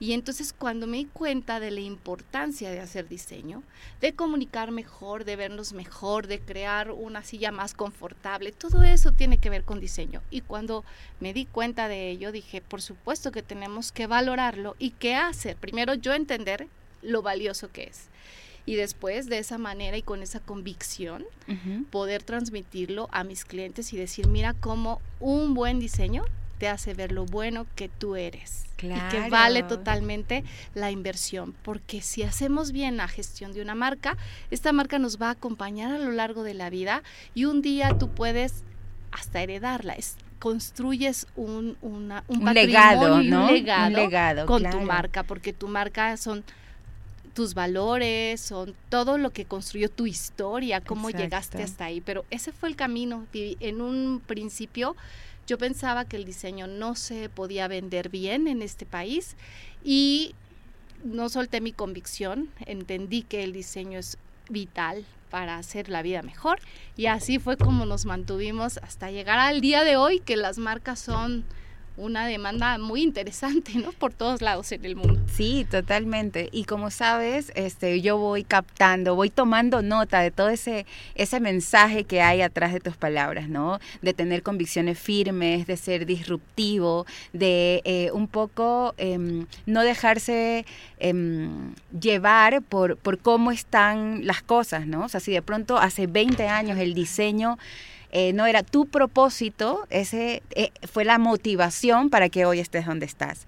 Y 0.00 0.14
entonces 0.14 0.54
cuando 0.58 0.86
me 0.86 0.96
di 0.96 1.04
cuenta 1.04 1.60
de 1.60 1.70
la 1.72 1.80
importancia 1.80 2.70
de 2.70 2.80
hacer 2.80 3.10
diseño, 3.10 3.62
de 4.00 4.14
comunicar 4.14 4.70
mejor, 4.70 5.26
de 5.26 5.36
vernos 5.36 5.74
mejor, 5.74 6.26
de 6.26 6.40
crear 6.40 6.90
una 6.90 7.22
silla 7.22 7.52
más 7.52 7.74
confortable, 7.74 8.50
todo 8.50 8.82
eso 8.82 9.12
tiene 9.12 9.36
que 9.36 9.50
ver 9.50 9.64
con 9.64 9.78
diseño. 9.78 10.22
Y 10.30 10.40
cuando 10.40 10.82
me 11.20 11.34
di 11.34 11.44
cuenta 11.44 11.88
de 11.88 12.08
ello, 12.08 12.32
dije, 12.32 12.62
por 12.62 12.80
supuesto 12.80 13.30
que 13.30 13.42
tenemos 13.42 13.92
que 13.92 14.06
valorarlo 14.06 14.74
y 14.78 14.92
qué 14.92 15.16
hacer. 15.16 15.56
Primero 15.56 15.92
yo 15.92 16.14
entender 16.14 16.66
lo 17.02 17.20
valioso 17.20 17.70
que 17.70 17.82
es 17.82 18.08
y 18.66 18.76
después 18.76 19.28
de 19.28 19.38
esa 19.38 19.58
manera 19.58 19.96
y 19.96 20.02
con 20.02 20.22
esa 20.22 20.40
convicción 20.40 21.24
poder 21.90 22.22
transmitirlo 22.22 23.08
a 23.12 23.24
mis 23.24 23.44
clientes 23.44 23.92
y 23.92 23.96
decir, 23.96 24.28
mira 24.28 24.54
cómo 24.54 25.00
un 25.20 25.54
buen 25.54 25.80
diseño 25.80 26.24
te 26.58 26.68
hace 26.68 26.94
ver 26.94 27.12
lo 27.12 27.26
bueno 27.26 27.66
que 27.74 27.88
tú 27.88 28.14
eres 28.16 28.66
y 28.82 29.10
que 29.10 29.28
vale 29.30 29.62
totalmente 29.62 30.44
la 30.74 30.90
inversión, 30.90 31.54
porque 31.62 32.00
si 32.02 32.22
hacemos 32.22 32.72
bien 32.72 32.96
la 32.96 33.08
gestión 33.08 33.52
de 33.52 33.62
una 33.62 33.74
marca, 33.74 34.16
esta 34.50 34.72
marca 34.72 34.98
nos 34.98 35.20
va 35.20 35.28
a 35.28 35.32
acompañar 35.32 35.92
a 35.92 35.98
lo 35.98 36.10
largo 36.12 36.42
de 36.42 36.54
la 36.54 36.70
vida 36.70 37.02
y 37.34 37.44
un 37.44 37.62
día 37.62 37.96
tú 37.98 38.08
puedes 38.10 38.64
hasta 39.12 39.42
heredarla. 39.42 39.94
Es, 39.94 40.16
construyes 40.38 41.28
un, 41.36 41.76
una, 41.82 42.24
un, 42.26 42.44
legado, 42.52 43.22
¿no? 43.22 43.46
un 43.46 43.54
legado, 43.92 44.46
con 44.46 44.68
tu 44.68 44.80
marca, 44.80 45.22
porque 45.22 45.52
tu 45.52 45.68
marca 45.68 46.16
son 46.16 46.42
tus 47.34 47.54
valores, 47.54 48.40
son 48.40 48.74
todo 48.88 49.18
lo 49.18 49.30
que 49.30 49.44
construyó 49.44 49.90
tu 49.90 50.06
historia, 50.06 50.80
cómo 50.80 51.10
llegaste 51.10 51.62
hasta 51.62 51.86
ahí. 51.86 52.00
Pero 52.00 52.24
ese 52.30 52.52
fue 52.52 52.68
el 52.68 52.76
camino. 52.76 53.26
En 53.32 53.80
un 53.80 54.22
principio 54.26 54.96
yo 55.46 55.58
pensaba 55.58 56.04
que 56.04 56.16
el 56.16 56.24
diseño 56.24 56.66
no 56.66 56.94
se 56.94 57.28
podía 57.28 57.68
vender 57.68 58.08
bien 58.08 58.48
en 58.48 58.62
este 58.62 58.86
país 58.86 59.36
y 59.84 60.34
no 61.04 61.28
solté 61.28 61.60
mi 61.60 61.72
convicción, 61.72 62.48
entendí 62.66 63.22
que 63.22 63.42
el 63.42 63.52
diseño 63.52 63.98
es 63.98 64.18
vital 64.48 65.04
para 65.30 65.56
hacer 65.56 65.88
la 65.88 66.02
vida 66.02 66.22
mejor 66.22 66.60
y 66.96 67.06
así 67.06 67.38
fue 67.38 67.56
como 67.56 67.86
nos 67.86 68.04
mantuvimos 68.04 68.78
hasta 68.78 69.10
llegar 69.10 69.38
al 69.38 69.60
día 69.60 69.82
de 69.82 69.96
hoy 69.96 70.20
que 70.20 70.36
las 70.36 70.58
marcas 70.58 71.00
son 71.00 71.44
una 71.96 72.26
demanda 72.26 72.78
muy 72.78 73.02
interesante, 73.02 73.72
¿no? 73.74 73.92
Por 73.92 74.12
todos 74.12 74.40
lados 74.40 74.72
en 74.72 74.84
el 74.84 74.96
mundo. 74.96 75.20
Sí, 75.32 75.66
totalmente. 75.70 76.48
Y 76.52 76.64
como 76.64 76.90
sabes, 76.90 77.52
este, 77.54 78.00
yo 78.00 78.16
voy 78.16 78.44
captando, 78.44 79.14
voy 79.14 79.30
tomando 79.30 79.82
nota 79.82 80.20
de 80.20 80.30
todo 80.30 80.48
ese, 80.48 80.86
ese 81.14 81.40
mensaje 81.40 82.04
que 82.04 82.22
hay 82.22 82.42
atrás 82.42 82.72
de 82.72 82.80
tus 82.80 82.96
palabras, 82.96 83.48
¿no? 83.48 83.78
De 84.00 84.14
tener 84.14 84.42
convicciones 84.42 84.98
firmes, 84.98 85.66
de 85.66 85.76
ser 85.76 86.06
disruptivo, 86.06 87.06
de 87.32 87.82
eh, 87.84 88.10
un 88.12 88.26
poco 88.26 88.94
em, 88.96 89.46
no 89.66 89.82
dejarse 89.82 90.64
em, 90.98 91.74
llevar 91.98 92.62
por, 92.62 92.96
por 92.96 93.18
cómo 93.18 93.52
están 93.52 94.26
las 94.26 94.42
cosas, 94.42 94.86
¿no? 94.86 95.04
O 95.04 95.08
sea, 95.08 95.20
si 95.20 95.32
de 95.32 95.42
pronto 95.42 95.78
hace 95.78 96.06
20 96.06 96.48
años 96.48 96.78
el 96.78 96.94
diseño 96.94 97.58
eh, 98.12 98.32
no 98.34 98.46
era 98.46 98.62
tu 98.62 98.86
propósito, 98.86 99.86
ese 99.88 100.42
eh, 100.54 100.70
fue 100.90 101.04
la 101.04 101.18
motivación 101.18 102.10
para 102.10 102.28
que 102.28 102.44
hoy 102.44 102.60
estés 102.60 102.86
donde 102.86 103.06
estás. 103.06 103.46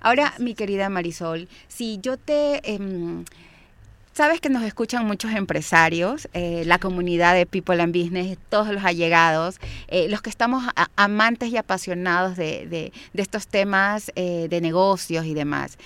Ahora, 0.00 0.34
mi 0.38 0.54
querida 0.54 0.88
Marisol, 0.88 1.48
si 1.68 1.98
yo 2.00 2.16
te... 2.16 2.60
Em, 2.72 3.24
sabes 4.12 4.40
que 4.40 4.48
nos 4.48 4.62
escuchan 4.62 5.04
muchos 5.04 5.32
empresarios, 5.32 6.28
eh, 6.32 6.62
la 6.64 6.78
comunidad 6.78 7.34
de 7.34 7.46
People 7.46 7.82
and 7.82 7.92
Business, 7.92 8.38
todos 8.48 8.68
los 8.68 8.84
allegados, 8.84 9.58
los 10.08 10.22
que 10.22 10.30
estamos 10.30 10.62
amantes 10.94 11.48
y 11.48 11.56
apasionados 11.56 12.36
de, 12.36 12.92
de 13.12 13.22
estos 13.22 13.48
temas 13.48 14.12
de 14.14 14.60
negocios 14.62 15.26
y 15.26 15.34
demás. 15.34 15.78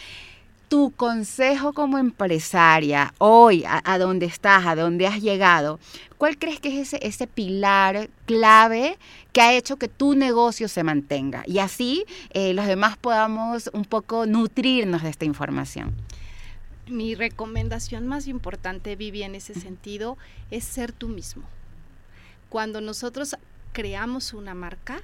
Tu 0.68 0.90
consejo 0.90 1.72
como 1.72 1.98
empresaria 1.98 3.14
hoy, 3.18 3.64
a, 3.64 3.82
a 3.84 3.98
donde 3.98 4.26
estás, 4.26 4.66
a 4.66 4.74
donde 4.74 5.06
has 5.06 5.20
llegado, 5.22 5.80
¿cuál 6.18 6.38
crees 6.38 6.60
que 6.60 6.80
es 6.80 6.94
ese, 6.94 7.26
pilar 7.26 8.10
clave 8.26 8.98
que 9.32 9.40
ha 9.40 9.54
hecho 9.54 9.76
que 9.76 9.88
tu 9.88 10.14
negocio 10.14 10.68
se 10.68 10.84
mantenga? 10.84 11.42
Y 11.46 11.58
así 11.58 12.04
eh, 12.30 12.52
los 12.52 12.66
demás 12.66 12.96
podamos 12.96 13.70
un 13.72 13.84
poco 13.84 14.26
nutrirnos 14.26 15.02
de 15.02 15.10
esta 15.10 15.24
información. 15.24 15.94
Mi 16.86 17.14
recomendación 17.14 18.06
más 18.06 18.26
importante, 18.28 18.96
Vivi, 18.96 19.22
en 19.22 19.34
ese 19.34 19.54
sentido, 19.54 20.16
es 20.50 20.64
ser 20.64 20.92
tú 20.92 21.08
mismo. 21.08 21.42
Cuando 22.48 22.80
nosotros 22.80 23.36
creamos 23.72 24.32
una 24.32 24.54
marca, 24.54 25.02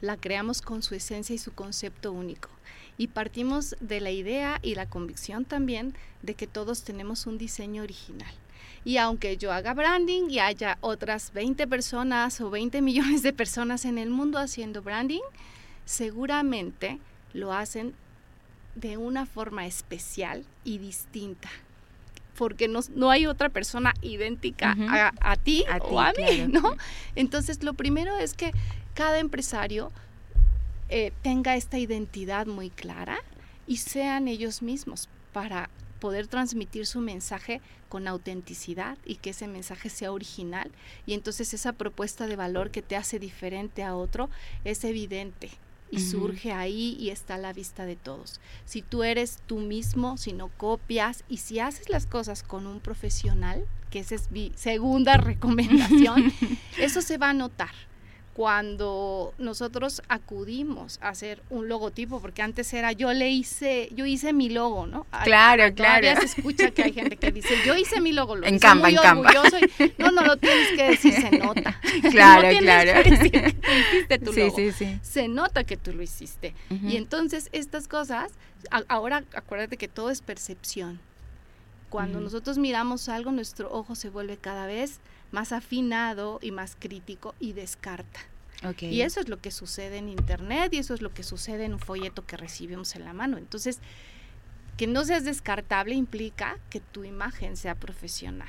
la 0.00 0.16
creamos 0.16 0.62
con 0.62 0.82
su 0.82 0.94
esencia 0.94 1.34
y 1.34 1.38
su 1.38 1.52
concepto 1.52 2.12
único. 2.12 2.48
Y 2.98 3.06
partimos 3.06 3.76
de 3.80 4.00
la 4.00 4.10
idea 4.10 4.58
y 4.60 4.74
la 4.74 4.86
convicción 4.86 5.44
también 5.44 5.94
de 6.22 6.34
que 6.34 6.46
todos 6.46 6.82
tenemos 6.82 7.26
un 7.26 7.38
diseño 7.38 7.82
original. 7.82 8.32
Y 8.84 8.96
aunque 8.96 9.36
yo 9.36 9.52
haga 9.52 9.72
branding 9.74 10.28
y 10.28 10.40
haya 10.40 10.78
otras 10.80 11.32
20 11.32 11.66
personas 11.66 12.40
o 12.40 12.50
20 12.50 12.82
millones 12.82 13.22
de 13.22 13.32
personas 13.32 13.84
en 13.84 13.98
el 13.98 14.10
mundo 14.10 14.38
haciendo 14.38 14.82
branding, 14.82 15.22
seguramente 15.84 16.98
lo 17.32 17.52
hacen 17.52 17.94
de 18.74 18.96
una 18.96 19.26
forma 19.26 19.66
especial 19.66 20.44
y 20.64 20.78
distinta. 20.78 21.48
Porque 22.36 22.68
no, 22.68 22.80
no 22.94 23.10
hay 23.10 23.26
otra 23.26 23.48
persona 23.48 23.94
idéntica 24.00 24.76
a, 24.88 25.12
a 25.20 25.36
ti 25.36 25.64
A 25.68 25.78
o 25.78 26.00
a 26.00 26.12
mí, 26.12 26.14
claro. 26.14 26.48
¿no? 26.48 26.76
Entonces, 27.16 27.64
lo 27.64 27.74
primero 27.74 28.16
es 28.16 28.34
que 28.34 28.52
cada 28.94 29.18
empresario 29.18 29.90
eh, 30.88 31.12
tenga 31.22 31.56
esta 31.56 31.78
identidad 31.78 32.46
muy 32.46 32.70
clara 32.70 33.18
y 33.66 33.78
sean 33.78 34.28
ellos 34.28 34.62
mismos 34.62 35.08
para 35.32 35.70
poder 35.98 36.28
transmitir 36.28 36.86
su 36.86 37.00
mensaje 37.00 37.60
con 37.88 38.06
autenticidad 38.08 38.96
y 39.04 39.16
que 39.16 39.30
ese 39.30 39.48
mensaje 39.48 39.90
sea 39.90 40.12
original. 40.12 40.70
Y 41.06 41.14
entonces 41.14 41.52
esa 41.54 41.72
propuesta 41.72 42.26
de 42.26 42.36
valor 42.36 42.70
que 42.70 42.82
te 42.82 42.96
hace 42.96 43.18
diferente 43.18 43.82
a 43.82 43.96
otro 43.96 44.30
es 44.64 44.84
evidente 44.84 45.50
y 45.90 46.00
surge 46.00 46.52
ahí 46.52 46.96
y 47.00 47.08
está 47.10 47.36
a 47.36 47.38
la 47.38 47.52
vista 47.52 47.86
de 47.86 47.96
todos. 47.96 48.40
Si 48.66 48.82
tú 48.82 49.04
eres 49.04 49.38
tú 49.46 49.58
mismo, 49.58 50.18
si 50.18 50.32
no 50.32 50.48
copias 50.48 51.24
y 51.28 51.38
si 51.38 51.60
haces 51.60 51.88
las 51.88 52.06
cosas 52.06 52.42
con 52.42 52.66
un 52.66 52.80
profesional, 52.80 53.66
que 53.90 54.00
esa 54.00 54.14
es 54.14 54.30
mi 54.30 54.52
segunda 54.54 55.16
recomendación, 55.18 56.32
eso 56.78 57.00
se 57.00 57.18
va 57.18 57.30
a 57.30 57.34
notar 57.34 57.70
cuando 58.38 59.34
nosotros 59.38 60.00
acudimos 60.08 61.00
a 61.02 61.08
hacer 61.08 61.42
un 61.50 61.66
logotipo, 61.66 62.20
porque 62.20 62.40
antes 62.40 62.72
era 62.72 62.92
yo 62.92 63.12
le 63.12 63.30
hice, 63.30 63.88
yo 63.96 64.06
hice 64.06 64.32
mi 64.32 64.48
logo, 64.48 64.86
¿no? 64.86 65.08
Claro, 65.24 65.64
a- 65.64 65.74
todavía 65.74 66.12
claro. 66.14 66.20
se 66.28 66.38
escucha 66.38 66.70
que 66.70 66.84
hay 66.84 66.92
gente 66.92 67.16
que 67.16 67.32
dice 67.32 67.52
yo 67.66 67.74
hice 67.76 68.00
mi 68.00 68.12
logo, 68.12 68.36
lo 68.36 68.46
En 68.46 68.54
hice 68.54 68.74
muy 68.76 68.92
en 68.94 68.98
orgulloso 69.00 69.56
y- 69.58 69.92
no, 69.98 70.12
no 70.12 70.22
lo 70.22 70.36
tienes 70.36 70.68
que 70.76 70.84
decir, 70.90 71.14
se 71.14 71.30
nota. 71.38 71.80
Claro, 72.12 72.42
no 72.44 72.48
tienes 72.50 72.62
claro. 72.84 73.02
que 73.02 73.10
decir 73.10 73.30
que 73.32 73.52
tú 73.52 73.68
hiciste 73.72 74.18
tu 74.20 74.32
Sí, 74.32 74.40
logo. 74.40 74.56
sí, 74.56 74.70
sí. 74.70 74.98
Se 75.02 75.26
nota 75.26 75.64
que 75.64 75.76
tú 75.76 75.92
lo 75.92 76.02
hiciste. 76.04 76.54
Y 76.70 76.96
entonces 76.96 77.48
estas 77.50 77.88
cosas, 77.88 78.30
a- 78.70 78.84
ahora 78.86 79.24
acuérdate 79.34 79.76
que 79.76 79.88
todo 79.88 80.10
es 80.10 80.22
percepción. 80.22 81.00
Cuando 81.90 82.20
nosotros 82.20 82.56
miramos 82.56 83.08
algo, 83.08 83.32
nuestro 83.32 83.72
ojo 83.72 83.96
se 83.96 84.10
vuelve 84.10 84.36
cada 84.36 84.66
vez 84.66 85.00
más 85.30 85.52
afinado 85.52 86.38
y 86.42 86.50
más 86.50 86.76
crítico 86.78 87.34
y 87.38 87.52
descarta. 87.52 88.20
Y 88.80 89.02
eso 89.02 89.20
es 89.20 89.28
lo 89.28 89.40
que 89.40 89.50
sucede 89.50 89.98
en 89.98 90.08
Internet 90.08 90.74
y 90.74 90.78
eso 90.78 90.94
es 90.94 91.00
lo 91.00 91.14
que 91.14 91.22
sucede 91.22 91.64
en 91.64 91.74
un 91.74 91.78
folleto 91.78 92.26
que 92.26 92.36
recibimos 92.36 92.96
en 92.96 93.04
la 93.04 93.12
mano. 93.12 93.38
Entonces, 93.38 93.78
que 94.76 94.86
no 94.86 95.04
seas 95.04 95.24
descartable 95.24 95.94
implica 95.94 96.58
que 96.70 96.80
tu 96.80 97.04
imagen 97.04 97.56
sea 97.56 97.74
profesional. 97.74 98.48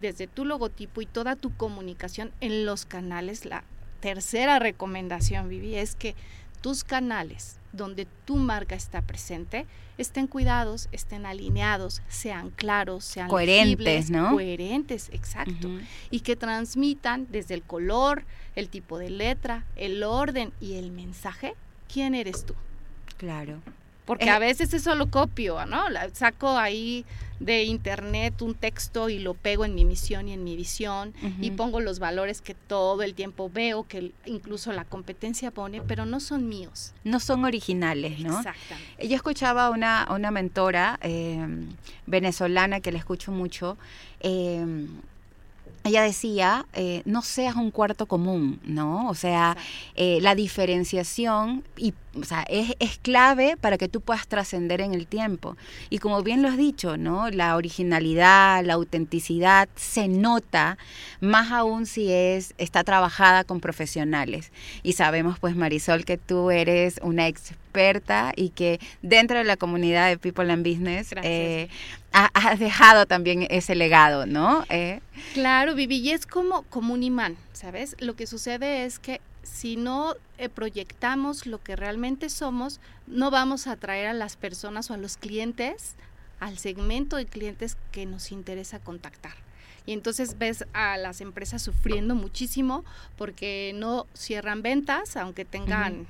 Desde 0.00 0.26
tu 0.26 0.44
logotipo 0.44 1.00
y 1.00 1.06
toda 1.06 1.36
tu 1.36 1.54
comunicación 1.56 2.32
en 2.40 2.66
los 2.66 2.86
canales, 2.86 3.44
la 3.44 3.62
tercera 4.00 4.58
recomendación, 4.58 5.48
Vivi, 5.48 5.76
es 5.76 5.94
que 5.94 6.16
tus 6.60 6.82
canales 6.82 7.58
donde 7.76 8.06
tu 8.24 8.36
marca 8.36 8.74
está 8.74 9.02
presente 9.02 9.66
estén 9.98 10.26
cuidados, 10.26 10.88
estén 10.92 11.24
alineados, 11.24 12.02
sean 12.08 12.50
claros, 12.50 13.04
sean 13.04 13.28
Coherentes, 13.28 14.10
¿no? 14.10 14.32
Coherentes, 14.32 15.08
exacto 15.12 15.68
y 16.10 16.20
que 16.20 16.36
transmitan 16.36 17.26
desde 17.30 17.54
el 17.54 17.62
color, 17.62 18.24
el 18.56 18.68
tipo 18.68 18.98
de 18.98 19.10
letra, 19.10 19.64
el 19.76 20.02
orden 20.02 20.52
y 20.60 20.74
el 20.74 20.90
mensaje, 20.90 21.54
quién 21.92 22.14
eres 22.14 22.44
tú. 22.44 22.54
Claro. 23.16 23.60
Porque 24.04 24.26
Eh. 24.26 24.30
a 24.30 24.38
veces 24.38 24.74
eso 24.74 24.94
lo 24.94 25.10
copio, 25.10 25.64
¿no? 25.66 25.88
La- 25.88 26.10
saco 26.14 26.56
ahí 26.58 27.04
de 27.40 27.64
internet 27.64 28.40
un 28.42 28.54
texto 28.54 29.08
y 29.08 29.18
lo 29.18 29.34
pego 29.34 29.64
en 29.64 29.74
mi 29.74 29.84
misión 29.84 30.28
y 30.28 30.32
en 30.32 30.44
mi 30.44 30.56
visión 30.56 31.12
y 31.40 31.50
pongo 31.50 31.80
los 31.80 31.98
valores 31.98 32.40
que 32.40 32.54
todo 32.54 33.02
el 33.02 33.14
tiempo 33.14 33.50
veo, 33.52 33.84
que 33.88 34.12
incluso 34.24 34.72
la 34.72 34.84
competencia 34.84 35.50
pone, 35.50 35.82
pero 35.82 36.06
no 36.06 36.20
son 36.20 36.48
míos. 36.48 36.94
No 37.02 37.18
son 37.20 37.44
originales, 37.44 38.20
¿no? 38.20 38.38
Exactamente. 38.38 39.08
Yo 39.08 39.16
escuchaba 39.16 39.66
a 39.66 39.70
una, 39.70 40.06
una 40.10 40.30
mentora 40.30 40.98
eh, 41.02 41.44
venezolana 42.06 42.80
que 42.80 42.92
la 42.92 42.98
escucho 42.98 43.32
mucho. 43.32 43.76
eh, 44.20 44.86
ella 45.84 46.02
decía, 46.02 46.64
eh, 46.72 47.02
no 47.04 47.20
seas 47.20 47.56
un 47.56 47.70
cuarto 47.70 48.06
común, 48.06 48.58
¿no? 48.64 49.06
O 49.10 49.14
sea, 49.14 49.54
eh, 49.96 50.18
la 50.22 50.34
diferenciación 50.34 51.62
y, 51.76 51.92
o 52.18 52.24
sea, 52.24 52.42
es, 52.48 52.74
es 52.78 52.96
clave 52.96 53.58
para 53.60 53.76
que 53.76 53.86
tú 53.88 54.00
puedas 54.00 54.26
trascender 54.26 54.80
en 54.80 54.94
el 54.94 55.06
tiempo. 55.06 55.58
Y 55.90 55.98
como 55.98 56.22
bien 56.22 56.40
lo 56.40 56.48
has 56.48 56.56
dicho, 56.56 56.96
¿no? 56.96 57.28
La 57.28 57.54
originalidad, 57.54 58.64
la 58.64 58.74
autenticidad 58.74 59.68
se 59.76 60.08
nota, 60.08 60.78
más 61.20 61.52
aún 61.52 61.84
si 61.84 62.10
es, 62.10 62.54
está 62.56 62.82
trabajada 62.82 63.44
con 63.44 63.60
profesionales. 63.60 64.52
Y 64.82 64.94
sabemos, 64.94 65.38
pues, 65.38 65.54
Marisol, 65.54 66.06
que 66.06 66.16
tú 66.16 66.50
eres 66.50 66.98
una 67.02 67.28
experta 67.28 68.32
y 68.34 68.50
que 68.50 68.80
dentro 69.02 69.36
de 69.36 69.44
la 69.44 69.58
comunidad 69.58 70.08
de 70.08 70.16
People 70.16 70.50
and 70.50 70.66
Business 70.66 71.12
Ha- 72.16 72.54
dejado 72.56 73.06
también 73.06 73.46
ese 73.50 73.74
legado, 73.74 74.24
¿no? 74.24 74.64
Eh, 74.68 75.00
Claro, 75.34 75.74
Vivi, 75.74 75.96
y 75.96 76.10
es 76.12 76.26
como, 76.26 76.62
como 76.64 76.94
un 76.94 77.02
imán, 77.02 77.36
¿sabes? 77.52 77.96
Lo 77.98 78.14
que 78.14 78.26
sucede 78.28 78.84
es 78.84 78.98
que 79.00 79.20
si 79.42 79.76
no 79.76 80.14
eh, 80.38 80.48
proyectamos 80.48 81.46
lo 81.46 81.60
que 81.62 81.74
realmente 81.76 82.28
somos, 82.30 82.78
no 83.08 83.30
vamos 83.30 83.66
a 83.66 83.72
atraer 83.72 84.06
a 84.06 84.12
las 84.14 84.36
personas 84.36 84.90
o 84.90 84.94
a 84.94 84.96
los 84.96 85.16
clientes, 85.16 85.96
al 86.40 86.56
segmento 86.58 87.16
de 87.16 87.26
clientes 87.26 87.76
que 87.90 88.06
nos 88.06 88.30
interesa 88.32 88.78
contactar. 88.78 89.34
Y 89.86 89.92
entonces 89.92 90.38
ves 90.38 90.64
a 90.72 90.96
las 90.96 91.20
empresas 91.20 91.62
sufriendo 91.62 92.14
muchísimo 92.14 92.84
porque 93.18 93.72
no 93.74 94.06
cierran 94.14 94.62
ventas, 94.62 95.16
aunque 95.16 95.44
tengan 95.44 96.06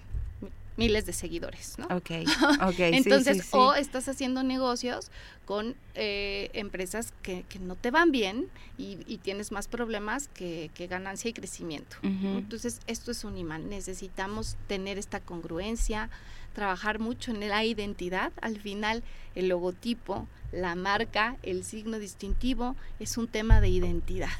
miles 0.76 1.06
de 1.06 1.12
seguidores, 1.12 1.78
¿no? 1.78 1.86
ok, 1.86 2.10
ok. 2.66 2.78
Entonces, 2.78 3.38
sí, 3.38 3.42
sí. 3.42 3.48
o 3.52 3.74
estás 3.74 4.08
haciendo 4.08 4.42
negocios 4.42 5.10
con 5.44 5.76
eh, 5.94 6.50
empresas 6.54 7.12
que, 7.22 7.44
que 7.48 7.58
no 7.58 7.76
te 7.76 7.90
van 7.90 8.10
bien 8.10 8.48
y, 8.78 8.98
y 9.06 9.18
tienes 9.18 9.52
más 9.52 9.68
problemas 9.68 10.28
que, 10.28 10.70
que 10.74 10.86
ganancia 10.86 11.28
y 11.28 11.32
crecimiento. 11.32 11.96
Entonces, 12.02 12.80
esto 12.86 13.10
es 13.10 13.24
un 13.24 13.36
imán. 13.36 13.68
Necesitamos 13.68 14.56
tener 14.66 14.98
esta 14.98 15.20
congruencia, 15.20 16.10
trabajar 16.54 16.98
mucho 16.98 17.30
en 17.30 17.48
la 17.48 17.64
identidad. 17.64 18.32
Al 18.40 18.58
final, 18.58 19.02
el 19.34 19.48
logotipo, 19.48 20.26
la 20.52 20.74
marca, 20.74 21.36
el 21.42 21.64
signo 21.64 21.98
distintivo 21.98 22.76
es 22.98 23.16
un 23.16 23.28
tema 23.28 23.60
de 23.60 23.68
identidad. 23.68 24.30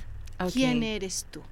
¿Quién 0.52 0.82
eres 0.82 1.26
tú? 1.30 1.42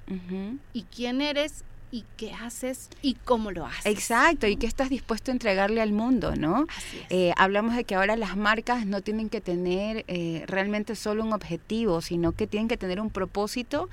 ¿Y 0.73 0.83
quién 0.83 1.21
eres? 1.21 1.63
¿Y 1.95 2.05
qué 2.17 2.33
haces? 2.33 2.89
¿Y 3.03 3.13
cómo 3.13 3.51
lo 3.51 3.67
haces? 3.67 3.85
Exacto, 3.85 4.47
y 4.47 4.55
qué 4.55 4.65
estás 4.65 4.89
dispuesto 4.89 5.29
a 5.29 5.33
entregarle 5.33 5.79
al 5.79 5.91
mundo, 5.93 6.35
¿no? 6.35 6.65
Eh, 7.11 7.33
hablamos 7.37 7.75
de 7.75 7.83
que 7.83 7.93
ahora 7.93 8.15
las 8.15 8.35
marcas 8.35 8.87
no 8.87 9.01
tienen 9.01 9.29
que 9.29 9.41
tener 9.41 10.03
eh, 10.07 10.43
realmente 10.47 10.95
solo 10.95 11.23
un 11.23 11.33
objetivo, 11.33 12.01
sino 12.01 12.31
que 12.31 12.47
tienen 12.47 12.67
que 12.67 12.77
tener 12.77 12.99
un 12.99 13.11
propósito 13.11 13.89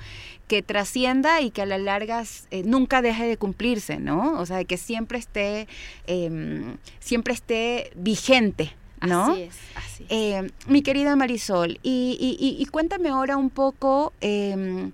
que 0.49 0.63
trascienda 0.63 1.43
y 1.43 1.51
que 1.51 1.61
a 1.61 1.67
la 1.67 1.77
larga 1.77 2.25
eh, 2.51 2.63
nunca 2.65 3.03
deje 3.03 3.27
de 3.27 3.37
cumplirse, 3.37 3.99
¿no? 3.99 4.41
O 4.41 4.47
sea, 4.47 4.65
que 4.65 4.79
siempre 4.79 5.19
esté, 5.19 5.69
em, 6.07 6.79
siempre 7.01 7.35
esté 7.35 7.93
vigente, 7.97 8.73
¿no? 9.07 9.33
Así 9.33 9.43
es, 9.43 9.57
así 9.77 10.03
es. 10.05 10.09
Eh, 10.11 10.51
mi 10.67 10.81
querida 10.81 11.17
Marisol, 11.17 11.79
y, 11.83 12.17
y- 12.19 12.37
y- 12.43 12.63
y 12.63 12.65
cuéntame 12.65 13.11
ahora 13.11 13.37
un 13.37 13.51
poco 13.51 14.15
em, 14.23 14.91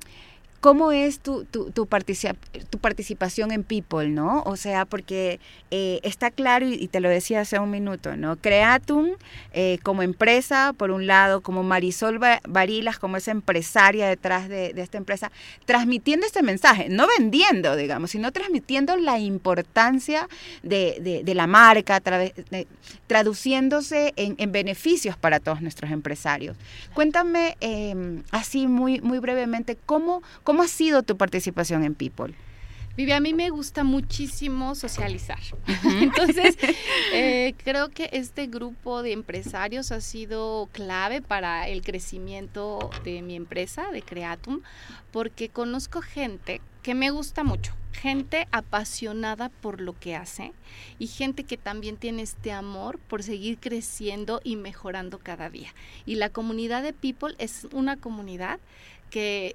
¿cómo 0.66 0.90
es 0.90 1.20
tu, 1.20 1.44
tu, 1.44 1.70
tu, 1.70 1.86
participación 1.86 3.52
en 3.52 3.62
People, 3.62 4.08
no? 4.08 4.42
O 4.46 4.56
sea, 4.56 4.84
porque 4.84 5.38
eh, 5.70 6.00
está 6.02 6.32
claro, 6.32 6.66
y, 6.66 6.88
te 6.88 6.98
lo 6.98 7.08
decía 7.08 7.42
hace 7.42 7.56
un 7.60 7.70
minuto, 7.70 8.16
¿no? 8.16 8.34
Creatum 8.34 9.10
eh, 9.52 9.78
como 9.84 10.02
empresa, 10.02 10.72
por 10.76 10.90
un 10.90 11.06
lado, 11.06 11.40
como 11.40 11.62
Marisol 11.62 12.18
Barilas, 12.48 12.98
como 12.98 13.16
esa 13.16 13.30
empresaria 13.30 14.08
detrás 14.08 14.48
de, 14.48 14.72
esta 14.76 14.98
empresa, 14.98 15.30
transmitiendo 15.66 16.26
este 16.26 16.42
mensaje, 16.42 16.88
no 16.88 17.06
vendiendo, 17.16 17.76
digamos, 17.76 18.10
sino 18.10 18.32
transmitiendo 18.32 18.96
la 18.96 19.20
importancia 19.20 20.28
de, 20.64 21.22
la 21.32 21.46
marca, 21.46 22.02
traduciéndose 23.06 24.14
en, 24.16 24.50
beneficios 24.50 25.16
para 25.16 25.38
todos 25.38 25.62
nuestros 25.62 25.92
empresarios. 25.92 26.56
Cuéntame 26.92 27.56
em, 27.60 28.24
así 28.32 28.66
muy, 28.66 29.00
muy 29.00 29.20
brevemente, 29.20 29.78
¿cómo, 29.86 30.24
¿cómo 30.42 30.55
ha 30.62 30.68
sido 30.68 31.02
tu 31.02 31.16
participación 31.16 31.84
en 31.84 31.94
People? 31.94 32.34
Vivi, 32.96 33.12
a 33.12 33.20
mí 33.20 33.34
me 33.34 33.50
gusta 33.50 33.84
muchísimo 33.84 34.74
socializar. 34.74 35.38
Entonces, 36.00 36.56
eh, 37.12 37.54
creo 37.62 37.90
que 37.90 38.08
este 38.12 38.46
grupo 38.46 39.02
de 39.02 39.12
empresarios 39.12 39.92
ha 39.92 40.00
sido 40.00 40.70
clave 40.72 41.20
para 41.20 41.68
el 41.68 41.82
crecimiento 41.82 42.90
de 43.04 43.20
mi 43.20 43.36
empresa, 43.36 43.90
de 43.92 44.00
Creatum, 44.00 44.62
porque 45.12 45.50
conozco 45.50 46.00
gente 46.00 46.62
que 46.82 46.94
me 46.94 47.10
gusta 47.10 47.44
mucho, 47.44 47.74
gente 47.92 48.48
apasionada 48.50 49.50
por 49.50 49.82
lo 49.82 49.98
que 49.98 50.16
hace 50.16 50.52
y 50.98 51.08
gente 51.08 51.44
que 51.44 51.58
también 51.58 51.98
tiene 51.98 52.22
este 52.22 52.52
amor 52.52 52.98
por 52.98 53.22
seguir 53.22 53.58
creciendo 53.58 54.40
y 54.42 54.56
mejorando 54.56 55.18
cada 55.18 55.50
día. 55.50 55.74
Y 56.06 56.14
la 56.14 56.30
comunidad 56.30 56.82
de 56.82 56.94
People 56.94 57.34
es 57.38 57.66
una 57.72 57.98
comunidad 57.98 58.58
que 59.10 59.54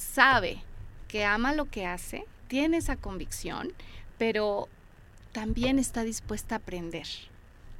sabe 0.00 0.62
que 1.08 1.24
ama 1.24 1.52
lo 1.52 1.66
que 1.66 1.86
hace, 1.86 2.24
tiene 2.48 2.78
esa 2.78 2.96
convicción, 2.96 3.72
pero 4.18 4.68
también 5.32 5.78
está 5.78 6.02
dispuesta 6.04 6.56
a 6.56 6.58
aprender, 6.58 7.06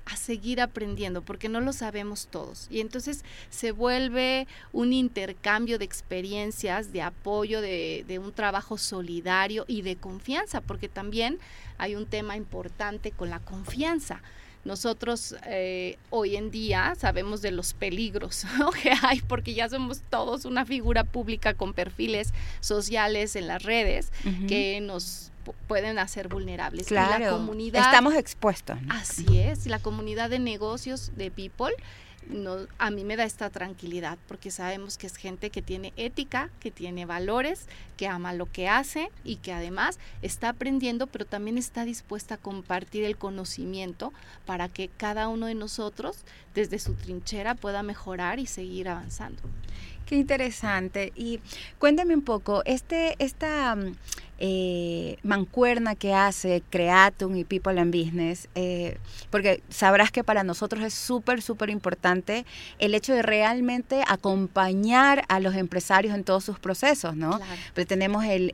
a 0.05 0.17
seguir 0.17 0.61
aprendiendo, 0.61 1.23
porque 1.23 1.49
no 1.49 1.61
lo 1.61 1.73
sabemos 1.73 2.29
todos. 2.31 2.67
Y 2.71 2.81
entonces 2.81 3.25
se 3.49 3.73
vuelve 3.73 4.47
un 4.73 4.93
intercambio 4.93 5.79
de 5.79 5.85
experiencias, 5.85 6.93
de 6.93 7.03
apoyo, 7.03 7.61
de, 7.61 8.21
un 8.23 8.33
trabajo 8.33 8.79
solidario 8.79 9.65
y 9.67 9.83
de 9.83 9.97
confianza, 9.97 10.61
porque 10.61 10.89
también 10.89 11.39
hay 11.79 11.95
un 11.95 12.07
tema 12.07 12.37
importante 12.37 13.13
con 13.13 13.31
la 13.31 13.41
confianza 13.41 14.23
nosotros 14.65 15.35
eh, 15.47 15.97
hoy 16.11 16.37
en 16.37 16.51
día 16.51 16.95
sabemos 16.99 17.41
de 17.43 17.51
los 17.51 17.75
peligros 17.75 18.45
que 18.83 18.93
hay 19.03 19.21
porque 19.23 19.55
ya 19.55 19.69
somos 19.69 20.03
todos 20.11 20.45
una 20.45 20.67
figura 20.67 21.05
pública 21.05 21.55
con 21.55 21.73
perfiles 21.73 22.33
sociales 22.61 23.37
en 23.37 23.47
las 23.47 23.63
redes 23.63 24.13
que 24.49 24.81
nos 24.81 25.33
pueden 25.67 25.99
hacer 25.99 26.29
vulnerables. 26.29 26.87
Claro, 26.87 27.25
la 27.25 27.31
comunidad, 27.31 27.85
estamos 27.85 28.15
expuestos. 28.15 28.79
Así 28.89 29.39
es, 29.39 29.67
la 29.67 29.79
comunidad 29.79 30.31
de 30.31 30.39
negocios 30.39 31.13
de 31.17 31.31
People 31.31 31.75
a 32.79 32.91
mí 32.91 33.05
me 33.05 33.17
da 33.17 33.25
esta 33.25 33.51
tranquilidad 33.51 34.19
porque 34.29 34.51
sabemos 34.51 34.99
que 34.99 35.07
es 35.07 35.17
gente 35.17 35.51
que 35.51 35.63
tiene 35.63 35.93
ética, 35.97 36.51
que 36.61 36.71
tiene 36.71 37.07
valores, 37.07 37.67
que 37.97 38.07
ama 38.07 38.33
lo 38.35 38.47
que 38.47 38.69
hace 38.69 39.11
y 39.25 39.37
que 39.37 39.53
además 39.53 39.99
está 40.23 40.51
aprendiendo, 40.51 41.07
pero 41.07 41.25
también 41.25 41.59
está 41.59 41.85
dispuesta 41.85 42.37
a 42.37 42.39
compartir 42.39 43.05
el 43.05 43.17
conocimiento 43.17 44.13
para 44.47 44.69
que 44.69 44.89
cada 44.89 45.29
uno 45.29 45.47
de 45.47 45.55
nosotros 45.55 46.19
desde 46.55 46.79
su 46.79 46.95
trinchera 46.95 47.55
pueda 47.55 47.83
mejorar 47.83 48.39
y 48.39 48.47
seguir 48.47 48.89
avanzando. 48.89 49.43
Qué 50.11 50.17
interesante. 50.17 51.13
Y 51.15 51.39
cuéntame 51.79 52.17
un 52.17 52.23
poco, 52.23 52.63
este, 52.65 53.15
esta 53.21 53.77
mm, 53.77 53.95
eh, 54.41 55.19
mancuerna 55.23 55.95
que 55.95 56.15
hace 56.15 56.65
Creatum 56.69 57.37
y 57.37 57.45
People 57.45 57.81
and 57.81 57.95
Business, 57.97 58.49
eh, 58.57 58.99
porque 59.31 59.63
sabrás 59.69 60.11
que 60.11 60.25
para 60.25 60.43
nosotros 60.43 60.83
es 60.83 60.95
súper, 60.95 61.43
súper 61.43 61.71
importante 61.71 62.45
el 62.81 62.97
hecho 62.97 63.15
de 63.15 63.23
realmente 63.23 64.03
acompañar 64.09 65.25
a 65.29 65.39
los 65.39 65.55
empresarios 65.55 66.13
en 66.13 66.25
todos 66.25 66.43
sus 66.43 66.59
procesos, 66.59 67.15
¿no? 67.15 67.39
Pues 67.75 67.87
tenemos 67.87 68.25
el, 68.25 68.51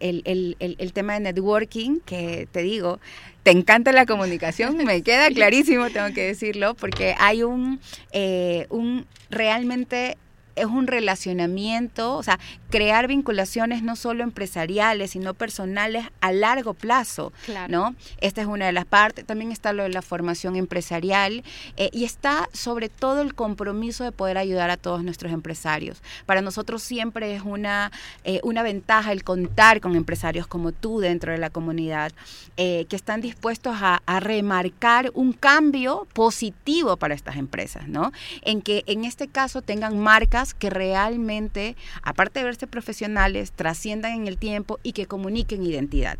tema 0.92 1.14
de 1.14 1.20
networking, 1.20 2.00
que 2.00 2.48
te 2.52 2.60
digo, 2.60 3.00
te 3.44 3.50
encanta 3.50 3.92
la 3.92 4.04
comunicación, 4.04 4.76
me 4.76 5.00
queda 5.04 5.30
clarísimo, 5.30 5.88
tengo 5.88 6.12
que 6.12 6.26
decirlo, 6.26 6.74
porque 6.74 7.14
hay 7.18 7.44
un, 7.44 7.80
eh, 8.12 8.66
un 8.68 9.06
realmente 9.30 10.18
es 10.56 10.66
un 10.66 10.86
relacionamiento, 10.86 12.16
o 12.16 12.22
sea, 12.22 12.38
crear 12.76 13.08
vinculaciones 13.08 13.82
no 13.82 13.96
solo 13.96 14.22
empresariales, 14.22 15.12
sino 15.12 15.32
personales 15.32 16.04
a 16.20 16.30
largo 16.30 16.74
plazo, 16.74 17.32
¿no? 17.70 17.94
Esta 18.20 18.42
es 18.42 18.46
una 18.46 18.66
de 18.66 18.72
las 18.72 18.84
partes, 18.84 19.24
también 19.24 19.50
está 19.50 19.72
lo 19.72 19.84
de 19.84 19.88
la 19.88 20.02
formación 20.02 20.56
empresarial 20.56 21.42
eh, 21.78 21.88
y 21.94 22.04
está 22.04 22.50
sobre 22.52 22.90
todo 22.90 23.22
el 23.22 23.34
compromiso 23.34 24.04
de 24.04 24.12
poder 24.12 24.36
ayudar 24.36 24.68
a 24.68 24.76
todos 24.76 25.02
nuestros 25.02 25.32
empresarios. 25.32 26.02
Para 26.26 26.42
nosotros 26.42 26.82
siempre 26.82 27.34
es 27.34 27.40
una, 27.46 27.92
eh, 28.24 28.40
una 28.42 28.62
ventaja 28.62 29.10
el 29.10 29.24
contar 29.24 29.80
con 29.80 29.96
empresarios 29.96 30.46
como 30.46 30.72
tú 30.72 31.00
dentro 31.00 31.32
de 31.32 31.38
la 31.38 31.48
comunidad, 31.48 32.12
eh, 32.58 32.84
que 32.90 32.96
están 32.96 33.22
dispuestos 33.22 33.74
a, 33.80 34.02
a 34.04 34.20
remarcar 34.20 35.12
un 35.14 35.32
cambio 35.32 36.06
positivo 36.12 36.98
para 36.98 37.14
estas 37.14 37.36
empresas, 37.36 37.88
¿no? 37.88 38.12
En 38.42 38.60
que 38.60 38.84
en 38.86 39.06
este 39.06 39.28
caso 39.28 39.62
tengan 39.62 39.98
marcas 39.98 40.52
que 40.52 40.68
realmente, 40.68 41.74
aparte 42.02 42.40
de 42.40 42.44
verse 42.44 42.65
profesionales, 42.66 43.52
trasciendan 43.52 44.12
en 44.12 44.28
el 44.28 44.38
tiempo 44.38 44.78
y 44.82 44.92
que 44.92 45.06
comuniquen 45.06 45.64
identidad. 45.64 46.18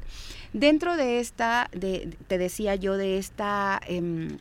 Dentro 0.53 0.97
de 0.97 1.21
esta, 1.21 1.69
te 1.71 2.39
decía 2.39 2.75
yo, 2.77 2.97
de 2.97 3.19
esta, 3.19 3.81
em, 3.87 4.39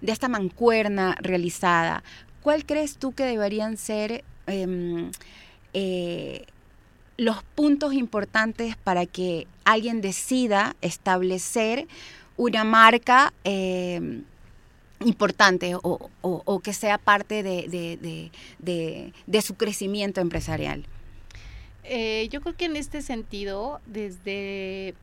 de 0.00 0.12
esta 0.12 0.28
mancuerna 0.28 1.16
realizada, 1.20 2.02
¿cuál 2.42 2.64
crees 2.64 2.96
tú 2.96 3.12
que 3.12 3.24
deberían 3.24 3.76
ser 3.76 4.24
em, 4.46 5.10
eh, 5.74 6.46
los 7.18 7.42
puntos 7.42 7.92
importantes 7.92 8.76
para 8.76 9.04
que 9.04 9.46
alguien 9.64 10.00
decida 10.00 10.76
establecer 10.80 11.86
una 12.36 12.64
marca 12.64 13.34
em, 13.44 14.22
importante 15.00 15.74
o, 15.74 16.60
que 16.62 16.72
sea 16.72 16.98
parte 16.98 17.42
de, 17.42 18.30
su 19.42 19.54
crecimiento 19.56 20.20
empresarial? 20.20 20.86
Eh, 21.90 22.28
yo 22.30 22.40
creo 22.42 22.54
que 22.54 22.66
en 22.66 22.76
este 22.76 23.00
sentido, 23.02 23.80
desde 23.86 24.94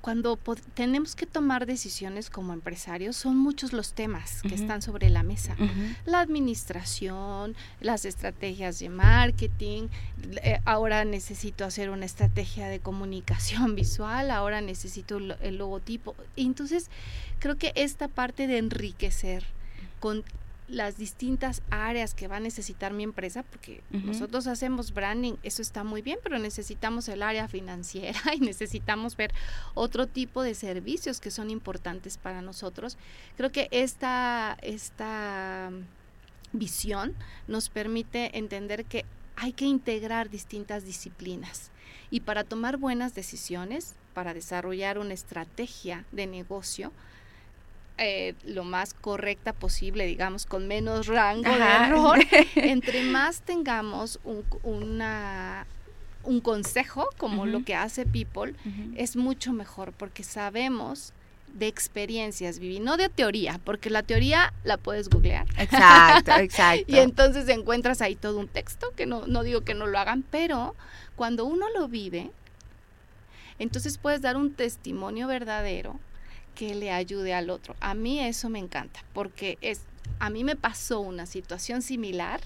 cuando 0.00 0.38
tenemos 0.74 1.16
que 1.16 1.26
tomar 1.26 1.66
decisiones 1.66 2.30
como 2.30 2.52
empresarios, 2.52 3.16
son 3.16 3.36
muchos 3.36 3.72
los 3.72 3.94
temas 3.94 4.42
que 4.42 4.54
están 4.54 4.80
sobre 4.80 5.10
la 5.10 5.22
mesa. 5.22 5.56
La 6.04 6.20
administración, 6.20 7.56
las 7.80 8.04
estrategias 8.04 8.78
de 8.78 8.90
marketing, 8.90 9.88
eh, 10.42 10.60
ahora 10.64 11.04
necesito 11.04 11.64
hacer 11.64 11.90
una 11.90 12.06
estrategia 12.06 12.68
de 12.68 12.80
comunicación 12.80 13.74
visual, 13.74 14.30
ahora 14.30 14.60
necesito 14.60 15.18
el 15.18 15.58
logotipo. 15.58 16.14
entonces, 16.36 16.90
creo 17.38 17.56
que 17.56 17.72
esta 17.74 18.08
parte 18.08 18.46
de 18.46 18.58
enriquecer 18.58 19.44
con 20.00 20.24
las 20.68 20.98
distintas 20.98 21.62
áreas 21.70 22.14
que 22.14 22.28
va 22.28 22.36
a 22.36 22.40
necesitar 22.40 22.92
mi 22.92 23.02
empresa, 23.02 23.42
porque 23.42 23.82
nosotros 23.90 24.46
hacemos 24.46 24.92
branding, 24.92 25.34
eso 25.42 25.62
está 25.62 25.82
muy 25.82 26.02
bien, 26.02 26.18
pero 26.22 26.38
necesitamos 26.38 27.08
el 27.08 27.22
área 27.22 27.48
financiera 27.48 28.20
y 28.34 28.40
necesitamos 28.40 29.16
ver 29.16 29.32
otro 29.74 30.06
tipo 30.06 30.42
de 30.42 30.54
servicios 30.54 31.20
que 31.20 31.30
son 31.30 31.50
importantes 31.50 32.18
para 32.18 32.42
nosotros. 32.42 32.98
Creo 33.36 33.50
que 33.50 33.68
esta, 33.70 34.58
esta 34.60 35.70
visión 36.52 37.14
nos 37.46 37.70
permite 37.70 38.36
entender 38.36 38.84
que 38.84 39.04
hay 39.36 39.52
que 39.52 39.64
integrar 39.64 40.28
distintas 40.28 40.84
disciplinas 40.84 41.70
y 42.10 42.20
para 42.20 42.44
tomar 42.44 42.76
buenas 42.76 43.14
decisiones, 43.14 43.94
para 44.12 44.34
desarrollar 44.34 44.98
una 44.98 45.14
estrategia 45.14 46.04
de 46.12 46.26
negocio, 46.26 46.92
eh, 47.98 48.34
lo 48.44 48.64
más 48.64 48.94
correcta 48.94 49.52
posible, 49.52 50.06
digamos, 50.06 50.46
con 50.46 50.68
menos 50.68 51.08
rango 51.08 51.50
de 51.50 51.64
error, 51.64 52.18
entre 52.54 53.02
más 53.02 53.42
tengamos 53.42 54.20
un, 54.24 54.44
una, 54.62 55.66
un 56.22 56.40
consejo, 56.40 57.08
como 57.16 57.44
lo 57.44 57.64
que 57.64 57.74
hace 57.74 58.06
People, 58.06 58.54
es 58.96 59.16
mucho 59.16 59.52
mejor 59.52 59.92
porque 59.92 60.22
sabemos 60.22 61.12
de 61.52 61.66
experiencias, 61.66 62.58
Vivi, 62.60 62.78
no 62.78 62.96
de 62.96 63.08
teoría, 63.08 63.58
porque 63.64 63.90
la 63.90 64.02
teoría 64.02 64.52
la 64.62 64.76
puedes 64.76 65.08
googlear. 65.08 65.46
Exacto, 65.56 66.32
exacto. 66.36 66.84
y 66.86 66.98
entonces 66.98 67.48
encuentras 67.48 68.00
ahí 68.00 68.14
todo 68.14 68.38
un 68.38 68.48
texto, 68.48 68.92
que 68.94 69.06
no, 69.06 69.26
no 69.26 69.42
digo 69.42 69.62
que 69.62 69.74
no 69.74 69.86
lo 69.86 69.98
hagan, 69.98 70.22
pero 70.30 70.76
cuando 71.16 71.44
uno 71.46 71.66
lo 71.76 71.88
vive, 71.88 72.30
entonces 73.58 73.98
puedes 73.98 74.20
dar 74.20 74.36
un 74.36 74.52
testimonio 74.54 75.26
verdadero 75.26 75.98
que 76.58 76.74
le 76.74 76.90
ayude 76.90 77.34
al 77.34 77.50
otro. 77.50 77.76
A 77.78 77.94
mí 77.94 78.18
eso 78.18 78.48
me 78.48 78.58
encanta, 78.58 79.04
porque 79.14 79.58
es, 79.60 79.82
a 80.18 80.28
mí 80.28 80.42
me 80.42 80.56
pasó 80.56 80.98
una 80.98 81.24
situación 81.24 81.82
similar 81.82 82.40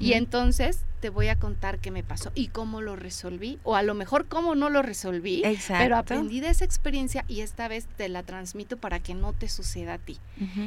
Y 0.00 0.12
entonces 0.12 0.80
te 1.00 1.08
voy 1.08 1.28
a 1.28 1.36
contar 1.36 1.78
qué 1.78 1.90
me 1.90 2.02
pasó 2.02 2.30
y 2.34 2.48
cómo 2.48 2.80
lo 2.80 2.96
resolví, 2.96 3.58
o 3.62 3.74
a 3.74 3.82
lo 3.82 3.94
mejor 3.94 4.26
cómo 4.26 4.54
no 4.54 4.68
lo 4.68 4.82
resolví, 4.82 5.42
pero 5.66 5.96
aprendí 5.96 6.40
de 6.40 6.50
esa 6.50 6.64
experiencia 6.64 7.24
y 7.28 7.40
esta 7.40 7.68
vez 7.68 7.86
te 7.96 8.08
la 8.08 8.22
transmito 8.22 8.76
para 8.76 9.00
que 9.00 9.14
no 9.14 9.32
te 9.32 9.48
suceda 9.48 9.94
a 9.94 9.98
ti. 9.98 10.18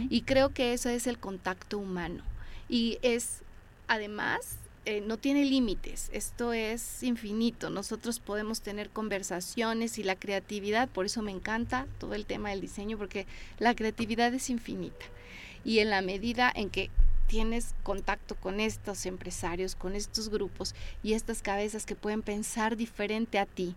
Y 0.09 0.21
creo 0.21 0.49
que 0.53 0.73
eso 0.73 0.89
es 0.89 1.07
el 1.07 1.19
contacto 1.19 1.77
humano. 1.77 2.23
Y 2.67 2.97
es, 3.01 3.41
además, 3.87 4.57
eh, 4.85 5.01
no 5.01 5.17
tiene 5.17 5.45
límites, 5.45 6.09
esto 6.11 6.53
es 6.53 7.03
infinito, 7.03 7.69
nosotros 7.69 8.19
podemos 8.19 8.61
tener 8.61 8.89
conversaciones 8.89 9.99
y 9.99 10.03
la 10.03 10.15
creatividad, 10.15 10.89
por 10.89 11.05
eso 11.05 11.21
me 11.21 11.31
encanta 11.31 11.85
todo 11.99 12.15
el 12.15 12.25
tema 12.25 12.49
del 12.49 12.61
diseño, 12.61 12.97
porque 12.97 13.27
la 13.59 13.75
creatividad 13.75 14.33
es 14.33 14.49
infinita. 14.49 15.05
Y 15.63 15.79
en 15.79 15.91
la 15.91 16.01
medida 16.01 16.51
en 16.55 16.71
que 16.71 16.89
tienes 17.27 17.75
contacto 17.83 18.35
con 18.35 18.59
estos 18.59 19.05
empresarios, 19.05 19.75
con 19.75 19.95
estos 19.95 20.29
grupos 20.29 20.75
y 21.03 21.13
estas 21.13 21.41
cabezas 21.41 21.85
que 21.85 21.95
pueden 21.95 22.23
pensar 22.23 22.75
diferente 22.75 23.37
a 23.39 23.45
ti, 23.45 23.75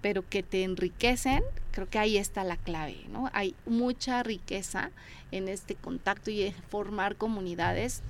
pero 0.00 0.28
que 0.28 0.42
te 0.42 0.64
enriquecen, 0.64 1.42
creo 1.70 1.88
que 1.88 1.98
ahí 1.98 2.16
está 2.16 2.44
la 2.44 2.56
clave, 2.56 3.04
¿no? 3.10 3.30
Hay 3.32 3.54
mucha 3.66 4.22
riqueza 4.22 4.90
en 5.32 5.48
este 5.48 5.74
contacto 5.74 6.30
y 6.30 6.44
en 6.44 6.54
formar 6.70 7.16
comunidades. 7.16 8.02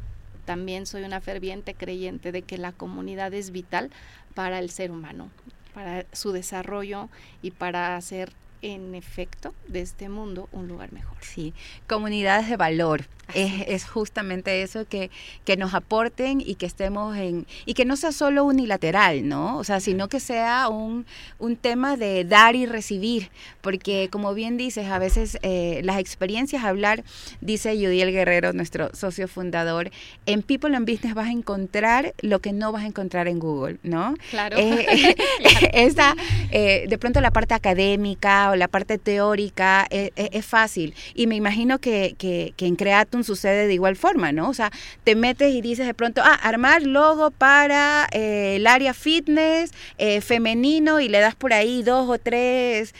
También 0.47 0.87
soy 0.87 1.03
una 1.03 1.21
ferviente 1.21 1.75
creyente 1.75 2.33
de 2.33 2.41
que 2.41 2.57
la 2.57 2.73
comunidad 2.73 3.35
es 3.35 3.51
vital 3.51 3.91
para 4.35 4.59
el 4.61 4.71
ser 4.71 4.91
humano, 4.91 5.29
para 5.75 6.07
su 6.13 6.33
desarrollo 6.33 7.11
y 7.43 7.51
para 7.51 7.97
hacer 7.97 8.33
en 8.63 8.95
efecto 8.95 9.55
de 9.69 9.81
este 9.81 10.09
mundo 10.09 10.49
un 10.53 10.69
lugar 10.69 10.93
mejor. 10.93 11.17
Sí, 11.21 11.55
comunidades 11.87 12.49
de 12.49 12.57
valor, 12.57 13.07
es, 13.35 13.85
justamente 13.87 14.63
eso 14.63 14.87
que, 14.87 15.11
que 15.45 15.57
nos 15.57 15.75
aporten 15.75 16.41
y 16.41 16.55
que 16.55 16.67
estemos 16.67 17.17
en, 17.17 17.47
y 17.65 17.75
que 17.75 17.85
no 17.85 17.97
sea 17.97 18.13
solo 18.13 18.45
unilateral, 18.45 19.29
¿no? 19.29 19.59
O 19.59 19.65
sea, 19.65 19.81
sino 19.81 20.09
que 20.09 20.21
sea 20.21 20.69
un, 20.69 21.07
un 21.39 21.57
tema 21.57 21.97
de 21.97 22.25
dar 22.25 22.55
y 22.55 22.67
recibir, 22.67 23.31
porque 23.61 24.09
como 24.11 24.33
bien 24.35 24.57
dices, 24.57 24.87
a 24.87 24.99
veces 24.99 25.39
eh, 25.43 25.81
las 25.85 25.99
experiencias, 25.99 26.65
hablar, 26.65 27.05
dice 27.41 27.79
Yudiel 27.79 28.13
Guerrero, 28.13 28.53
nuestro 28.53 28.95
socio 28.95 29.29
fundador, 29.29 29.91
en 30.27 30.43
People 30.43 30.77
and 30.77 30.89
Business 30.89 31.15
vas 31.15 31.29
a 31.29 31.33
encontrar 31.33 32.15
lo 32.21 32.41
que 32.41 32.53
no 32.53 32.73
vas 32.73 32.85
a 32.85 32.87
encontrar 32.87 33.29
en 33.29 33.39
Google, 33.39 33.79
¿no? 33.83 34.15
Claro. 34.31 34.57
Eh, 34.59 35.17
esa, 35.73 36.15
eh, 36.51 36.87
de 36.89 36.99
pronto 36.99 37.21
la 37.21 37.31
parte 37.31 37.55
académica 37.55 38.46
o 38.51 38.57
la 38.57 38.69
parte 38.69 38.99
teórica 38.99 39.87
es, 39.91 40.47
fácil, 40.47 40.95
y 41.15 41.27
me 41.27 41.35
imagino 41.35 41.79
que, 41.79 42.15
que, 42.19 42.53
que 42.57 42.67
en 42.67 42.77
Creatum 42.77 43.23
sucede 43.23 43.67
de 43.67 43.75
igual 43.75 43.97
forma, 43.97 44.33
¿no? 44.33 44.49
O 44.49 44.55
sea, 44.55 44.71
te 45.05 45.15
metes 45.15 45.55
y 45.55 45.61
dices 45.61 45.87
de 45.87 45.95
pronto, 45.95 46.21
ah, 46.25 46.35
armar 46.35 46.83
logo 46.83 47.31
para 47.31 48.09
eh, 48.13 48.57
el 48.57 48.67
área 48.67 48.95
fitness 48.95 49.73
eh, 49.99 50.21
femenino 50.21 51.01
y 51.01 51.09
le 51.09 51.21
das 51.21 51.35
por 51.35 51.53
ahí 51.53 51.83
dos 51.83 52.09
o 52.09 52.19
tres, 52.19 52.95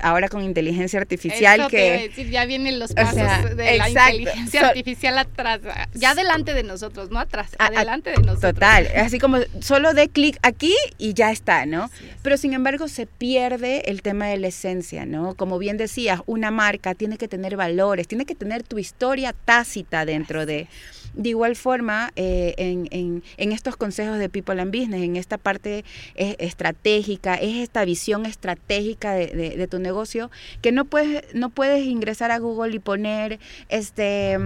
ahora 0.00 0.28
con 0.28 0.42
inteligencia 0.42 1.00
artificial 1.00 1.68
que... 1.68 2.08
decir, 2.08 2.30
ya 2.30 2.44
vienen 2.44 2.78
los 2.78 2.92
pasos 2.92 3.56
de 3.56 3.78
la 3.78 3.88
inteligencia 3.88 4.68
artificial 4.68 5.18
atrás, 5.18 5.60
ya 5.94 6.14
delante 6.14 6.54
de 6.54 6.62
nosotros, 6.62 7.10
no 7.10 7.18
atrás, 7.18 7.50
adelante 7.58 8.10
de 8.10 8.16
nosotros. 8.16 8.54
Total, 8.54 8.88
así 8.96 9.18
como 9.18 9.38
solo 9.60 9.94
de 9.94 10.08
clic 10.08 10.38
aquí 10.42 10.74
y 10.98 11.14
ya 11.14 11.30
está, 11.30 11.66
¿no? 11.66 11.90
Pero 12.22 12.36
sin 12.36 12.52
embargo 12.52 12.88
se 12.88 13.06
pierde 13.06 13.90
el 13.90 14.02
tema 14.02 14.26
de 14.26 14.38
la 14.38 14.48
esencia, 14.48 15.06
¿no? 15.06 15.34
Como 15.34 15.58
bien 15.58 15.76
decías, 15.76 16.20
una 16.26 16.50
marca 16.50 16.94
tiene 16.94 17.18
que 17.18 17.28
tener 17.28 17.56
valores, 17.56 18.08
tiene 18.08 18.26
que 18.26 18.34
tener 18.34 18.62
tu 18.62 18.78
historia 18.78 19.34
tácita 19.44 20.04
dentro 20.04 20.46
de... 20.46 20.68
De 21.14 21.30
igual 21.30 21.56
forma, 21.56 22.12
eh, 22.16 22.54
en, 22.56 23.22
estos 23.52 23.76
consejos 23.76 24.18
de 24.18 24.28
People 24.28 24.60
and 24.60 24.74
Business, 24.74 25.02
en 25.02 25.16
esta 25.16 25.38
parte 25.38 25.84
eh, 26.14 26.36
estratégica, 26.38 27.34
es 27.34 27.56
esta 27.56 27.84
visión 27.84 28.26
estratégica 28.26 29.14
de, 29.14 29.68
tu 29.68 29.78
negocio, 29.78 30.30
que 30.62 30.72
no 30.72 30.84
puedes, 30.84 31.24
no 31.34 31.50
puedes 31.50 31.84
ingresar 31.84 32.30
a 32.30 32.38
Google 32.38 32.74
y 32.74 32.78
poner, 32.78 33.38
este, 33.68 34.38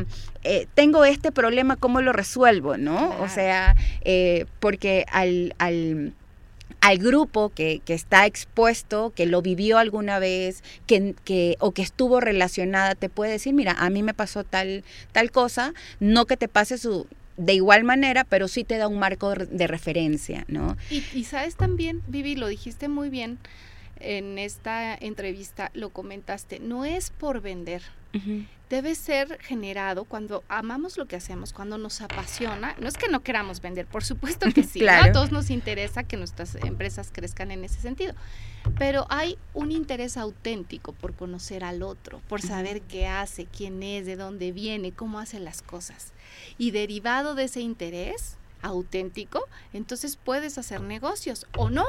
eh, 0.42 0.66
tengo 0.74 1.04
este 1.04 1.32
problema, 1.32 1.76
¿cómo 1.76 2.00
lo 2.00 2.12
resuelvo? 2.12 2.76
¿no? 2.76 3.14
O 3.20 3.28
sea, 3.28 3.76
porque 4.60 5.06
al, 5.10 5.54
al 5.58 6.12
al 6.84 6.98
grupo 6.98 7.48
que, 7.48 7.80
que, 7.82 7.94
está 7.94 8.26
expuesto, 8.26 9.14
que 9.16 9.24
lo 9.24 9.40
vivió 9.40 9.78
alguna 9.78 10.18
vez, 10.18 10.62
que, 10.86 11.14
que, 11.24 11.56
o 11.58 11.72
que 11.72 11.80
estuvo 11.80 12.20
relacionada, 12.20 12.94
te 12.94 13.08
puede 13.08 13.32
decir, 13.32 13.54
mira, 13.54 13.72
a 13.72 13.88
mí 13.88 14.02
me 14.02 14.12
pasó 14.12 14.44
tal, 14.44 14.84
tal 15.10 15.30
cosa, 15.30 15.72
no 15.98 16.26
que 16.26 16.36
te 16.36 16.46
pase 16.46 16.76
su 16.76 17.06
de 17.38 17.54
igual 17.54 17.84
manera, 17.84 18.24
pero 18.24 18.48
sí 18.48 18.64
te 18.64 18.76
da 18.76 18.86
un 18.86 18.98
marco 18.98 19.34
de 19.34 19.66
referencia, 19.66 20.44
¿no? 20.46 20.76
Y, 20.90 21.02
y 21.14 21.24
sabes 21.24 21.56
también, 21.56 22.02
Vivi, 22.06 22.36
lo 22.36 22.48
dijiste 22.48 22.88
muy 22.88 23.08
bien 23.08 23.38
en 24.00 24.38
esta 24.38 24.94
entrevista, 24.94 25.70
lo 25.74 25.90
comentaste, 25.90 26.58
no 26.60 26.84
es 26.84 27.10
por 27.10 27.40
vender, 27.40 27.82
debe 28.70 28.94
ser 28.94 29.38
generado 29.40 30.04
cuando 30.04 30.42
amamos 30.48 30.96
lo 30.96 31.06
que 31.06 31.16
hacemos, 31.16 31.52
cuando 31.52 31.78
nos 31.78 32.00
apasiona. 32.00 32.74
No 32.80 32.88
es 32.88 32.96
que 32.96 33.08
no 33.08 33.22
queramos 33.22 33.60
vender, 33.60 33.86
por 33.86 34.04
supuesto 34.04 34.50
que 34.52 34.62
sí. 34.64 34.86
A 34.86 35.12
todos 35.12 35.32
nos 35.32 35.50
interesa 35.50 36.04
que 36.04 36.16
nuestras 36.16 36.54
empresas 36.56 37.10
crezcan 37.12 37.50
en 37.50 37.64
ese 37.64 37.80
sentido. 37.80 38.14
Pero 38.78 39.06
hay 39.10 39.36
un 39.52 39.70
interés 39.70 40.16
auténtico 40.16 40.92
por 40.92 41.14
conocer 41.14 41.64
al 41.64 41.82
otro, 41.82 42.20
por 42.28 42.40
saber 42.40 42.82
qué 42.82 43.06
hace, 43.06 43.46
quién 43.46 43.82
es, 43.82 44.06
de 44.06 44.16
dónde 44.16 44.52
viene, 44.52 44.92
cómo 44.92 45.18
hace 45.18 45.38
las 45.40 45.62
cosas. 45.62 46.12
Y 46.58 46.70
derivado 46.70 47.34
de 47.34 47.44
ese 47.44 47.60
interés 47.60 48.38
auténtico, 48.62 49.44
entonces 49.72 50.16
puedes 50.16 50.56
hacer 50.58 50.80
negocios 50.80 51.46
o 51.56 51.68
no. 51.70 51.84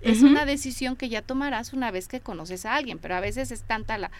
Es 0.00 0.22
una 0.22 0.46
decisión 0.46 0.96
que 0.96 1.08
ya 1.08 1.22
tomarás 1.22 1.72
una 1.72 1.90
vez 1.90 2.08
que 2.08 2.20
conoces 2.20 2.64
a 2.66 2.74
alguien, 2.74 2.98
pero 2.98 3.16
a 3.16 3.20
veces 3.20 3.50
es 3.50 3.62
tanta 3.62 3.98
la, 3.98 4.10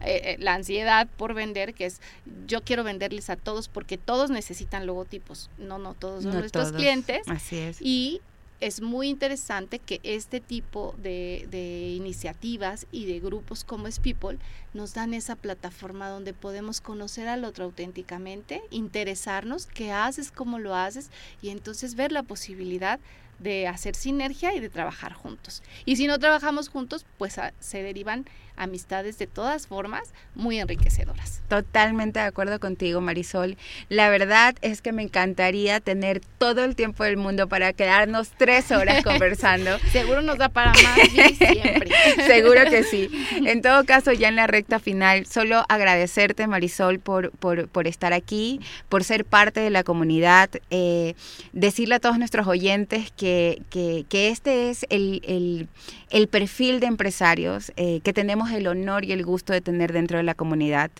eh, 0.00 0.20
eh, 0.24 0.36
la 0.38 0.54
ansiedad 0.54 1.08
por 1.16 1.34
vender, 1.34 1.74
que 1.74 1.86
es 1.86 2.00
yo 2.46 2.62
quiero 2.62 2.84
venderles 2.84 3.30
a 3.30 3.36
todos 3.36 3.68
porque 3.68 3.98
todos 3.98 4.30
necesitan 4.30 4.86
logotipos. 4.86 5.50
No, 5.58 5.78
no, 5.78 5.94
todos 5.94 6.24
son 6.24 6.38
nuestros 6.38 6.72
clientes. 6.72 7.22
Así 7.26 7.56
es. 7.56 7.80
Y 7.80 8.20
es 8.60 8.80
muy 8.80 9.08
interesante 9.08 9.78
que 9.78 10.00
este 10.02 10.40
tipo 10.40 10.94
de, 11.02 11.46
de, 11.50 11.92
iniciativas 11.94 12.86
y 12.90 13.04
de 13.04 13.20
grupos 13.20 13.64
como 13.64 13.86
es 13.86 13.98
People 13.98 14.38
nos 14.72 14.94
dan 14.94 15.12
esa 15.12 15.36
plataforma 15.36 16.08
donde 16.08 16.32
podemos 16.32 16.80
conocer 16.80 17.28
al 17.28 17.44
otro 17.44 17.64
auténticamente, 17.64 18.62
interesarnos, 18.70 19.66
qué 19.66 19.92
haces, 19.92 20.30
cómo 20.30 20.58
lo 20.58 20.74
haces 20.74 21.10
y 21.42 21.50
entonces 21.50 21.94
ver 21.96 22.12
la 22.12 22.22
posibilidad 22.22 22.98
de 23.38 23.68
hacer 23.68 23.94
sinergia 23.94 24.54
y 24.54 24.60
de 24.60 24.68
trabajar 24.68 25.12
juntos. 25.12 25.62
Y 25.84 25.96
si 25.96 26.06
no 26.06 26.18
trabajamos 26.18 26.68
juntos, 26.68 27.04
pues 27.18 27.38
se 27.60 27.82
derivan 27.82 28.26
amistades 28.56 29.18
de 29.18 29.26
todas 29.26 29.66
formas 29.66 30.12
muy 30.34 30.58
enriquecedoras. 30.58 31.42
Totalmente 31.48 32.18
de 32.18 32.24
acuerdo 32.26 32.58
contigo, 32.58 33.00
Marisol. 33.00 33.56
La 33.88 34.08
verdad 34.08 34.54
es 34.62 34.82
que 34.82 34.92
me 34.92 35.02
encantaría 35.02 35.80
tener 35.80 36.20
todo 36.38 36.64
el 36.64 36.74
tiempo 36.74 37.04
del 37.04 37.16
mundo 37.16 37.48
para 37.48 37.72
quedarnos 37.72 38.30
tres 38.36 38.70
horas 38.72 39.04
conversando. 39.04 39.78
Seguro 39.92 40.22
nos 40.22 40.38
da 40.38 40.48
para 40.48 40.72
más 40.72 40.98
siempre. 41.36 41.90
Seguro 42.26 42.64
que 42.68 42.82
sí. 42.82 43.08
En 43.44 43.62
todo 43.62 43.84
caso, 43.84 44.12
ya 44.12 44.28
en 44.28 44.36
la 44.36 44.46
recta 44.46 44.78
final, 44.80 45.26
solo 45.26 45.64
agradecerte, 45.68 46.46
Marisol, 46.46 46.98
por, 46.98 47.30
por, 47.30 47.86
estar 47.86 48.12
aquí, 48.12 48.60
por 48.88 49.04
ser 49.04 49.24
parte 49.24 49.60
de 49.60 49.70
la 49.70 49.84
comunidad, 49.84 50.50
eh, 50.70 51.14
decirle 51.52 51.96
a 51.96 52.00
todos 52.00 52.18
nuestros 52.18 52.46
oyentes 52.46 53.12
que, 53.16 53.62
que, 53.70 54.04
este 54.28 54.70
es 54.70 54.86
el, 54.90 55.68
el, 56.10 56.28
perfil 56.28 56.80
de 56.80 56.86
empresarios 56.86 57.72
eh, 57.76 58.00
que 58.02 58.12
tenemos 58.12 58.45
el 58.52 58.66
honor 58.66 59.04
y 59.04 59.12
el 59.12 59.24
gusto 59.24 59.52
de 59.52 59.60
tener 59.60 59.92
dentro 59.92 60.18
de 60.18 60.24
la 60.24 60.34
comunidad. 60.34 60.90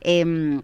Em, 0.00 0.62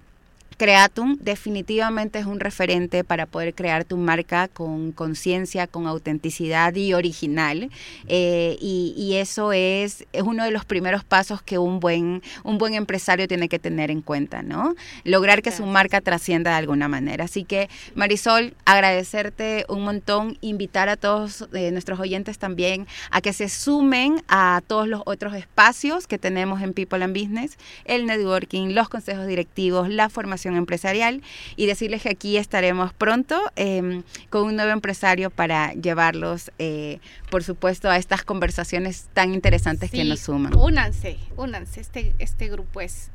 Creatum 0.61 1.17
definitivamente 1.19 2.19
es 2.19 2.27
un 2.27 2.39
referente 2.39 3.03
para 3.03 3.25
poder 3.25 3.55
crear 3.55 3.87
tu 3.87 3.97
marca 3.97 4.47
con 4.47 4.93
conciencia, 4.93 5.67
con 5.67 5.87
autenticidad 5.87 6.75
y 6.75 6.93
original. 6.93 7.71
Eh, 8.09 8.59
y, 8.61 9.15
eso 9.15 9.55
es, 9.55 10.07
es, 10.13 10.23
uno 10.23 10.45
de 10.45 10.51
los 10.51 10.67
primeros 10.67 11.03
pasos 11.03 11.41
que 11.41 11.57
un 11.57 11.81
buen, 11.81 12.23
un 12.45 12.59
buen 12.59 12.75
empresario 12.75 13.27
tiene 13.27 13.49
que 13.49 13.59
tener 13.59 13.91
en 13.91 14.03
cuenta, 14.03 14.43
¿no? 14.43 14.75
Lograr 15.05 15.41
que 15.41 15.51
su 15.51 15.65
marca 15.65 16.03
trascienda 16.03 16.51
de 16.51 16.57
alguna 16.59 16.89
manera. 16.89 17.25
Así 17.25 17.45
que, 17.45 17.71
Marisol, 17.95 18.53
agradecerte 18.67 19.65
un 19.71 19.83
montón, 19.83 20.37
invitar 20.43 20.91
a 20.91 20.99
todos 20.99 21.49
eh, 21.55 21.71
nuestros 21.71 21.99
oyentes 22.01 22.39
también 22.39 22.87
a 23.11 23.23
que 23.23 23.33
se 23.33 23.49
sumen 23.49 24.23
a 24.29 24.61
todos 24.67 24.87
los 24.87 25.01
otros 25.07 25.33
espacios 25.33 26.07
que 26.07 26.19
tenemos 26.19 26.61
en 26.61 26.75
People 26.75 27.03
and 27.03 27.19
Business, 27.19 27.57
el 27.87 28.05
networking, 28.05 28.75
los 28.75 28.91
consejos 28.91 29.27
directivos, 29.27 29.89
la 29.89 30.11
formación 30.11 30.50
empresarial 30.57 31.23
y 31.57 31.67
decirles 31.67 32.03
que 32.03 32.11
aquí 32.11 32.37
estaremos 32.37 32.93
pronto 32.93 33.41
em, 33.57 34.03
con 34.29 34.45
un 34.45 34.57
nuevo 34.57 34.71
empresario 34.71 35.31
para 35.31 35.73
llevarlos, 35.75 36.51
eh, 36.59 36.99
por 37.31 37.43
supuesto, 37.43 37.89
a 37.89 37.97
estas 37.97 38.25
conversaciones 38.25 39.09
tan 39.13 39.35
interesantes 39.35 39.91
que 39.91 40.05
nos 40.05 40.21
suman. 40.21 40.55
Únanse, 40.57 41.19
únanse, 41.37 41.81
este, 41.81 42.15
este 42.19 42.49
grupo 42.49 42.81
es 42.81 43.11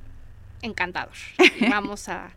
encantador. 0.62 1.15
Vamos 1.69 2.10
a 2.10 2.32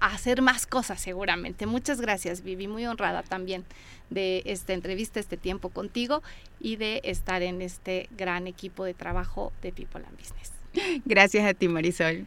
hacer 0.00 0.42
más 0.42 0.66
cosas 0.66 1.00
seguramente. 1.00 1.66
Muchas 1.66 2.00
gracias, 2.00 2.42
Vivi, 2.42 2.68
muy 2.68 2.86
honrada 2.86 3.22
también 3.22 3.64
de 4.10 4.42
esta 4.44 4.72
entrevista, 4.72 5.20
este 5.20 5.36
tiempo 5.36 5.70
contigo 5.70 6.22
y 6.60 6.76
de 6.76 7.00
estar 7.04 7.42
en 7.42 7.62
este 7.62 8.08
gran 8.16 8.46
equipo 8.46 8.84
de 8.84 8.94
trabajo 8.94 9.52
de 9.62 9.72
People 9.72 10.04
and 10.06 10.18
Business. 10.18 10.52
Gracias 11.04 11.44
a 11.44 11.54
ti, 11.54 11.68
Marisol. 11.68 12.26